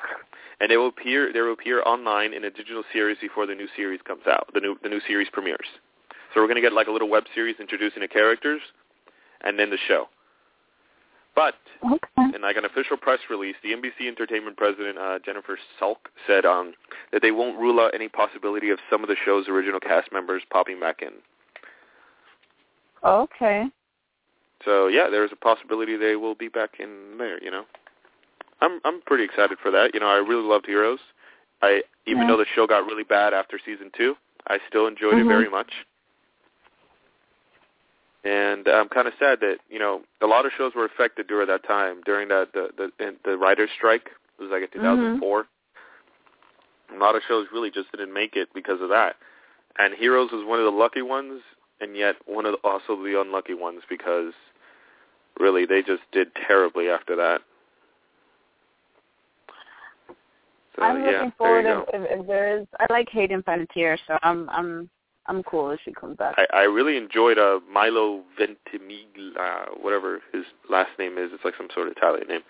and 0.60 0.70
they 0.70 0.76
will 0.76 0.88
appear 0.88 1.32
they 1.32 1.40
will 1.40 1.52
appear 1.52 1.82
online 1.82 2.32
in 2.32 2.44
a 2.44 2.50
digital 2.50 2.82
series 2.92 3.18
before 3.20 3.46
the 3.46 3.54
new 3.54 3.68
series 3.76 4.00
comes 4.02 4.26
out. 4.26 4.48
The 4.54 4.60
new 4.60 4.78
the 4.82 4.88
new 4.88 5.00
series 5.06 5.28
premieres. 5.32 5.66
So 6.32 6.40
we're 6.40 6.46
going 6.46 6.56
to 6.56 6.62
get 6.62 6.72
like 6.72 6.88
a 6.88 6.92
little 6.92 7.08
web 7.08 7.24
series 7.34 7.56
introducing 7.58 8.00
the 8.00 8.08
characters, 8.08 8.60
and 9.42 9.58
then 9.58 9.70
the 9.70 9.78
show. 9.88 10.08
But 11.34 11.54
Okay. 11.84 12.34
in 12.34 12.42
like 12.42 12.56
an 12.56 12.64
official 12.64 12.96
press 12.96 13.20
release, 13.30 13.54
the 13.62 13.70
NBC 13.70 14.08
Entertainment 14.08 14.56
president 14.56 14.98
uh, 14.98 15.20
Jennifer 15.24 15.56
Salke 15.80 16.08
said 16.26 16.44
um, 16.44 16.74
that 17.12 17.22
they 17.22 17.30
won't 17.30 17.56
rule 17.56 17.78
out 17.78 17.94
any 17.94 18.08
possibility 18.08 18.70
of 18.70 18.80
some 18.90 19.02
of 19.04 19.08
the 19.08 19.14
show's 19.24 19.46
original 19.48 19.78
cast 19.78 20.10
members 20.12 20.42
popping 20.50 20.80
back 20.80 21.00
in. 21.00 21.12
Okay. 23.04 23.66
So 24.64 24.88
yeah, 24.88 25.08
there's 25.10 25.30
a 25.32 25.36
possibility 25.36 25.96
they 25.96 26.16
will 26.16 26.34
be 26.34 26.48
back 26.48 26.80
in 26.80 27.16
there. 27.18 27.42
You 27.42 27.50
know, 27.50 27.64
I'm 28.60 28.80
I'm 28.84 29.00
pretty 29.02 29.24
excited 29.24 29.58
for 29.62 29.70
that. 29.70 29.94
You 29.94 30.00
know, 30.00 30.08
I 30.08 30.16
really 30.16 30.42
loved 30.46 30.66
Heroes. 30.66 31.00
I 31.62 31.82
even 32.06 32.22
Yeah. 32.22 32.28
though 32.28 32.36
the 32.38 32.46
show 32.54 32.66
got 32.66 32.86
really 32.86 33.04
bad 33.04 33.34
after 33.34 33.58
season 33.64 33.90
two, 33.96 34.16
I 34.46 34.58
still 34.68 34.86
enjoyed 34.86 35.14
Mhm. 35.14 35.22
it 35.22 35.26
very 35.26 35.48
much. 35.48 35.72
And 38.24 38.66
I'm 38.68 38.88
kind 38.88 39.06
of 39.06 39.14
sad 39.18 39.40
that 39.40 39.58
you 39.68 39.78
know 39.78 40.02
a 40.20 40.26
lot 40.26 40.44
of 40.44 40.52
shows 40.52 40.74
were 40.74 40.84
affected 40.84 41.28
during 41.28 41.46
that 41.48 41.62
time 41.64 42.02
during 42.04 42.28
that 42.28 42.52
the 42.52 42.70
the 42.98 43.16
the 43.24 43.36
writers' 43.38 43.70
strike. 43.76 44.10
It 44.38 44.42
was 44.42 44.50
like 44.50 44.62
in 44.62 44.68
2004. 44.68 45.46
A 46.90 46.96
lot 46.98 47.14
of 47.16 47.22
shows 47.28 47.46
really 47.52 47.70
just 47.70 47.90
didn't 47.92 48.12
make 48.12 48.34
it 48.34 48.48
because 48.54 48.80
of 48.80 48.88
that. 48.88 49.16
And 49.78 49.94
Heroes 49.94 50.32
was 50.32 50.44
one 50.44 50.58
of 50.58 50.64
the 50.64 50.70
lucky 50.72 51.02
ones, 51.02 51.42
and 51.80 51.96
yet 51.96 52.16
one 52.26 52.46
of 52.46 52.52
the, 52.52 52.58
also 52.68 52.96
the 53.02 53.20
unlucky 53.20 53.54
ones 53.54 53.82
because 53.88 54.32
really 55.38 55.66
they 55.66 55.83
just 55.83 56.03
did 56.12 56.29
terribly 56.46 56.88
after 56.88 57.16
that. 57.16 57.40
So 60.77 60.83
I'm 60.83 61.03
yeah, 61.03 61.11
looking 61.11 61.33
forward 61.37 61.66
if, 61.66 61.85
if, 61.92 62.20
if 62.20 62.27
there 62.27 62.59
is. 62.59 62.66
I 62.79 62.87
like 62.90 63.09
Hayden 63.11 63.42
Panettiere, 63.42 63.98
so 64.07 64.16
I'm 64.22 64.48
I'm 64.51 64.88
I'm 65.27 65.42
cool 65.42 65.70
if 65.70 65.81
she 65.85 65.92
comes 65.92 66.16
back. 66.16 66.37
I, 66.38 66.46
I 66.55 66.62
really 66.62 66.96
enjoyed 66.96 67.38
uh, 67.38 67.61
Milo 67.70 68.22
Ventimiglia, 68.38 69.66
whatever 69.81 70.20
his 70.33 70.44
last 70.70 70.90
name 70.98 71.18
is. 71.18 71.31
It's 71.33 71.44
like 71.44 71.55
some 71.59 71.68
sort 71.74 71.88
of 71.88 71.96
Italian 71.96 72.29
name. 72.29 72.40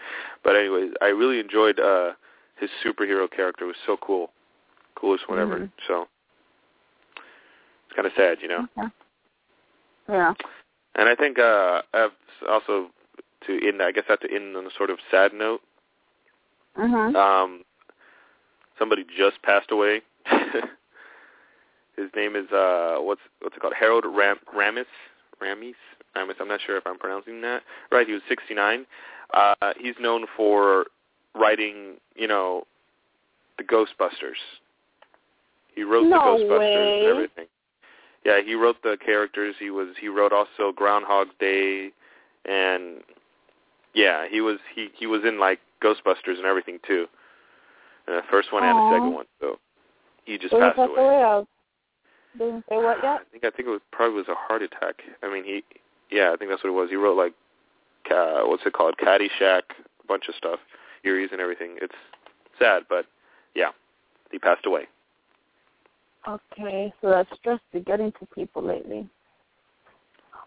But 0.45 0.57
anyways, 0.57 0.93
I 1.01 1.07
really 1.07 1.41
enjoyed 1.41 1.81
uh, 1.81 2.13
his 2.61 2.71
superhero 2.85 3.31
character. 3.31 3.65
It 3.65 3.69
was 3.69 3.77
so 3.87 3.97
cool, 4.01 4.31
coolest 4.95 5.29
whatever. 5.29 5.59
Mhm. 5.59 5.71
So 5.87 6.07
it's 7.17 7.97
kind 7.97 8.07
of 8.07 8.13
sad, 8.17 8.39
you 8.43 8.49
know. 8.49 8.67
Okay. 8.79 8.89
Yeah. 10.09 10.35
And 10.99 11.09
I 11.09 11.15
think 11.15 11.39
uh, 11.39 11.83
I've 11.95 12.11
also 12.49 12.89
to 13.47 13.67
end. 13.67 13.81
I 13.81 13.93
guess 13.93 14.05
I 14.09 14.13
have 14.13 14.21
to 14.21 14.35
end 14.35 14.57
on 14.57 14.67
a 14.67 14.71
sort 14.77 14.91
of 14.91 14.99
sad 15.11 15.33
note. 15.33 15.61
Mhm. 16.77 17.15
Um, 17.17 17.65
somebody 18.79 19.05
just 19.17 19.41
passed 19.43 19.71
away. 19.71 20.03
His 21.97 22.11
name 22.15 22.37
is 22.37 22.51
uh, 22.53 22.97
what's 23.01 23.21
what's 23.41 23.57
it 23.57 23.61
called? 23.61 23.75
Harold 23.79 24.05
Ram- 24.07 24.39
Ramis. 24.55 24.85
Ramis. 25.43 25.75
Ramis. 26.17 26.35
I'm 26.41 26.49
not 26.49 26.61
sure 26.67 26.77
if 26.77 26.87
I'm 26.87 26.99
pronouncing 26.99 27.41
that 27.43 27.63
right. 27.91 28.07
He 28.07 28.13
was 28.13 28.23
69. 28.29 28.85
Uh, 29.35 29.55
he's 29.79 29.95
known 30.01 30.27
for 30.37 30.87
writing, 31.35 31.95
you 32.17 32.27
know, 32.27 32.65
the 33.59 33.65
Ghostbusters. 33.65 34.39
He 35.75 35.83
wrote 35.85 36.07
No 36.09 36.39
the 36.39 36.45
Ghostbusters 36.45 36.59
way. 36.59 36.99
and 37.01 37.07
everything. 37.09 37.47
Yeah, 38.29 38.43
he 38.45 38.55
wrote 38.55 38.83
the 38.83 38.99
characters. 39.03 39.55
He 39.59 39.71
was 39.71 39.89
he 39.99 40.09
wrote 40.09 40.33
also 40.33 40.71
Groundhog 40.71 41.29
Day, 41.41 41.91
and 42.45 42.99
yeah, 43.95 44.27
he 44.31 44.43
was 44.43 44.59
he 44.75 44.89
he 44.95 45.07
was 45.07 45.23
in 45.25 45.41
like 45.41 45.61
Ghostbusters 45.83 46.37
and 46.37 46.45
everything 46.45 46.79
too. 46.87 47.07
Uh, 48.07 48.17
the 48.17 48.23
first 48.31 48.53
one 48.53 48.65
and 48.65 48.77
the 48.77 48.91
second 48.95 49.15
one. 49.15 49.25
So 49.41 49.59
he 50.27 50.37
just 50.37 50.53
Did 50.53 50.61
passed 50.61 50.77
pass 50.77 50.89
away. 50.91 51.03
away? 51.03 51.23
I 51.23 51.43
didn't 52.37 52.65
say 52.69 52.77
what 52.77 52.99
yet? 53.03 53.21
I 53.21 53.25
think 53.33 53.45
I 53.45 53.51
think 53.51 53.67
it 53.69 53.71
was 53.71 53.81
probably 53.93 54.17
was 54.17 54.29
a 54.29 54.35
heart 54.35 54.61
attack. 54.61 54.97
I 55.23 55.33
mean, 55.33 55.45
he 55.45 55.65
yeah, 56.11 56.31
I 56.33 56.37
think 56.37 56.51
that's 56.51 56.63
what 56.63 56.71
it 56.71 56.77
was. 56.77 56.91
He 56.91 56.97
wrote 56.97 57.17
like 57.17 57.33
uh, 58.11 58.43
what's 58.43 58.67
it 58.67 58.75
called, 58.75 58.97
Caddyshack, 58.99 59.63
a 60.03 60.07
bunch 60.07 60.29
of 60.29 60.35
stuff, 60.35 60.61
Eries 61.03 61.31
and 61.33 61.41
everything. 61.41 61.77
It's 61.81 61.95
sad, 62.59 62.83
but 62.91 63.07
yeah, 63.55 63.71
he 64.31 64.39
passed 64.39 64.67
away. 64.67 64.87
Okay, 66.29 66.93
so 67.01 67.09
that 67.09 67.27
stress 67.37 67.61
is 67.73 67.83
getting 67.87 68.13
to 68.13 68.27
people 68.35 68.63
lately. 68.63 69.09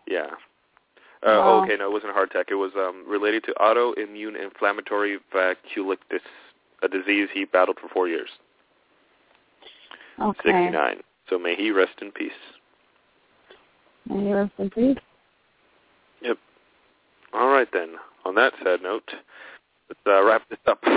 Yeah. 0.07 0.27
Uh, 1.23 1.37
Wow. 1.37 1.63
okay, 1.63 1.75
no, 1.77 1.87
it 1.87 1.91
wasn't 1.91 2.11
a 2.11 2.13
heart 2.13 2.29
attack. 2.31 2.47
It 2.49 2.55
was 2.55 2.71
um, 2.75 3.03
related 3.07 3.43
to 3.45 3.53
autoimmune 3.53 4.41
inflammatory 4.41 5.19
vasculitis, 5.33 6.21
a 6.83 6.87
disease 6.87 7.29
he 7.33 7.45
battled 7.45 7.77
for 7.79 7.87
four 7.89 8.07
years. 8.07 8.29
Okay. 10.19 10.51
69. 10.51 11.01
So 11.29 11.39
may 11.39 11.55
he 11.55 11.71
rest 11.71 11.93
in 12.01 12.11
peace. 12.11 12.31
May 14.07 14.25
he 14.25 14.33
rest 14.33 14.51
in 14.57 14.69
peace. 14.69 14.97
Yep. 16.21 16.37
All 17.33 17.49
right 17.49 17.67
then. 17.71 17.95
On 18.25 18.35
that 18.35 18.53
sad 18.63 18.81
note, 18.83 19.09
let's 19.89 19.99
uh, 20.05 20.23
wrap 20.23 20.47
this 20.49 20.59
up. 20.67 20.83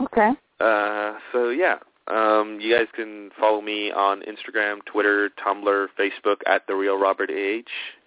Okay. 0.00 0.30
uh, 0.58 1.18
so 1.32 1.50
yeah, 1.50 1.76
um, 2.08 2.58
you 2.60 2.74
guys 2.76 2.86
can 2.94 3.30
follow 3.38 3.60
me 3.60 3.90
on 3.92 4.22
Instagram, 4.22 4.78
Twitter, 4.84 5.30
Tumblr, 5.44 5.86
Facebook 5.98 6.36
at 6.46 6.66
the 6.66 6.74
Real 6.74 6.98
Robert 6.98 7.30
Ah, 7.32 7.60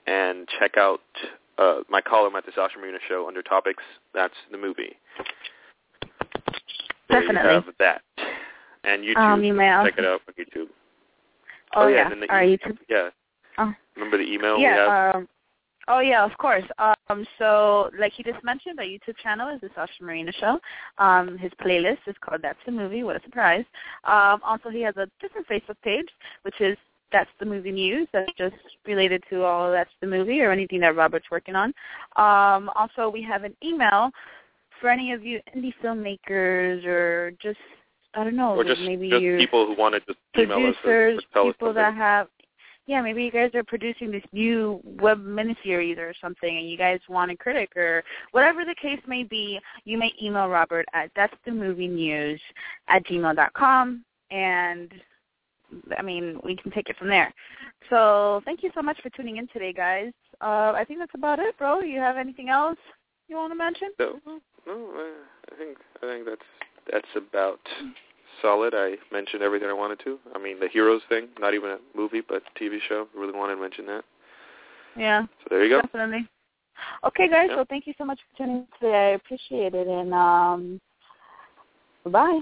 and 0.08 0.48
check 0.60 0.78
out 0.78 1.02
uh, 1.58 1.80
my 1.90 2.02
column 2.02 2.36
at 2.36 2.46
the 2.46 2.52
Sasha 2.54 2.78
Marina 2.80 2.98
Show 3.08 3.28
under 3.28 3.42
topics. 3.42 3.84
That's 4.14 4.34
the 4.52 4.58
movie. 4.58 4.98
There 7.10 7.22
Definitely. 7.22 7.50
you 7.50 7.56
have 7.56 7.66
that. 7.80 8.02
And 8.84 9.04
YouTube, 9.04 9.18
Um, 9.18 9.44
you 9.44 9.54
may 9.54 9.72
also- 9.72 9.90
check 9.92 10.00
it 10.00 10.06
out 10.06 10.22
on 10.28 10.34
YouTube. 10.34 10.70
Oh, 11.76 11.88
yeah, 11.88 11.96
yeah. 11.98 12.10
then 12.10 12.20
the 12.22 12.28
right, 12.28 12.48
e- 12.48 12.52
you 12.52 12.58
too. 12.58 12.78
Yeah. 12.90 13.10
Oh. 13.58 13.74
Remember 13.96 14.18
the 14.18 14.24
email 14.32 14.58
we 14.58 14.64
have? 14.64 14.76
Yeah. 14.76 15.12
Um, 15.16 15.28
oh 15.88 16.00
yeah, 16.00 16.26
of 16.26 16.38
course. 16.38 16.64
Um, 16.78 17.26
so 17.38 17.90
like 18.00 18.14
he 18.14 18.24
just 18.24 18.44
mentioned, 18.44 18.80
our 18.80 18.86
YouTube 18.86 19.18
channel 19.22 19.50
is 19.50 19.62
the 19.62 19.70
Sasha 19.76 20.04
Marina 20.04 20.32
Show. 20.34 20.60
Um, 20.98 21.38
his 21.38 21.52
playlist 21.64 22.00
is 22.08 22.16
called 22.22 22.42
That's 22.42 22.60
the 22.66 22.72
Movie. 22.72 23.04
What 23.04 23.16
a 23.16 23.24
surprise! 23.24 23.66
Um, 24.04 24.42
also, 24.44 24.70
he 24.70 24.82
has 24.82 24.96
a 24.98 25.08
different 25.22 25.48
Facebook 25.48 25.78
page, 25.84 26.08
which 26.44 26.60
is 26.60 26.78
That's 27.12 27.30
the 27.40 27.46
Movie 27.46 27.72
News. 27.72 28.08
That's 28.14 28.32
just 28.38 28.56
related 28.86 29.24
to 29.30 29.44
all 29.44 29.72
That's 29.72 29.92
the 30.02 30.08
Movie 30.08 30.42
or 30.42 30.52
anything 30.52 30.80
that 30.82 30.96
Robert's 30.96 31.32
working 31.32 31.56
on. 31.56 31.74
Um, 32.16 32.70
also, 32.76 33.10
we 33.10 33.22
have 33.24 33.44
an 33.44 33.56
email 33.64 34.12
for 34.82 34.90
any 34.90 35.14
of 35.14 35.24
you 35.24 35.40
indie 35.56 35.74
filmmakers 35.84 36.86
or 36.86 37.32
just 37.42 37.60
I 38.16 38.24
don't 38.24 38.36
know, 38.36 38.56
or 38.56 38.64
just, 38.64 38.80
maybe 38.82 39.10
just 39.10 39.22
you 39.22 39.38
people 39.38 39.66
who 39.66 39.76
want 39.76 39.94
to 39.96 40.00
just 40.02 40.20
email 40.38 40.70
us 40.70 40.76
or, 40.86 41.10
or 41.10 41.20
tell 41.34 41.48
us 41.48 41.54
people 41.54 41.68
something. 41.68 41.76
that 41.76 41.94
have 41.96 42.28
yeah, 42.88 43.02
maybe 43.02 43.24
you 43.24 43.32
guys 43.32 43.52
are 43.56 43.64
producing 43.64 44.12
this 44.12 44.24
new 44.32 44.80
web 44.84 45.24
miniseries 45.26 45.98
or 45.98 46.14
something, 46.22 46.58
and 46.58 46.70
you 46.70 46.78
guys 46.78 47.00
want 47.10 47.32
a 47.32 47.38
critic 47.38 47.76
or 47.76 48.04
whatever 48.32 48.64
the 48.64 48.76
case 48.80 49.00
may 49.08 49.24
be, 49.24 49.60
you 49.86 49.98
may 49.98 50.12
email 50.22 50.48
Robert 50.48 50.86
at 50.94 51.10
that's 51.16 51.34
the 51.46 51.52
movie 51.52 51.88
news 51.88 52.40
at 52.88 53.06
gmail 53.06 53.36
dot 53.36 53.54
com, 53.54 54.06
and 54.30 54.92
I 55.98 56.02
mean 56.02 56.40
we 56.44 56.56
can 56.56 56.72
take 56.72 56.90
it 56.90 56.98
from 56.98 57.08
there. 57.08 57.34
So 57.90 58.42
thank 58.46 58.64
you 58.64 58.72
so 58.76 58.82
much 58.82 59.02
for 59.02 59.10
tuning 59.12 59.38
in 59.38 59.48
today, 59.48 59.74
guys. 59.74 60.12
Uh, 60.42 60.74
I 60.76 60.84
think 60.88 61.00
that's 61.00 61.16
about 61.16 61.40
it, 61.40 61.58
bro. 61.58 61.80
You 61.80 62.00
have 62.00 62.18
anything 62.18 62.50
else 62.50 62.78
you 63.28 63.36
want 63.36 63.52
to 63.52 63.56
mention? 63.56 63.90
No, 64.00 64.20
no. 64.26 64.40
I 64.68 65.56
think 65.58 65.78
I 66.02 66.06
think 66.08 66.26
that's 66.26 66.42
that's 66.92 67.08
about 67.16 67.60
solid. 68.42 68.74
I 68.76 68.96
mentioned 69.12 69.44
everything 69.44 69.70
I 69.70 69.74
wanted 69.74 70.00
to. 70.06 70.20
I 70.34 70.40
mean, 70.40 70.60
the 70.60 70.68
Heroes 70.68 71.02
thing, 71.10 71.28
not 71.40 71.54
even 71.54 71.72
a 71.72 71.78
movie, 71.96 72.22
but 72.28 72.44
TV 72.60 72.80
show. 72.88 73.08
Really 73.16 73.38
wanted 73.38 73.56
to 73.56 73.62
mention 73.62 73.86
that. 73.88 74.04
Yeah. 74.98 75.24
So 75.24 75.48
there 75.50 75.64
you 75.64 75.70
go. 75.70 75.82
Definitely. 75.82 76.28
Okay, 77.06 77.30
guys. 77.30 77.48
Yeah. 77.50 77.58
Well, 77.58 77.66
thank 77.70 77.88
you 77.88 77.94
so 77.98 78.06
much 78.06 78.20
for 78.20 78.38
tuning 78.38 78.58
in 78.58 78.68
today. 78.80 78.98
I 78.98 79.10
appreciate 79.16 79.74
it, 79.74 79.88
and 79.88 80.14
um, 80.14 80.82
bye. 82.06 82.40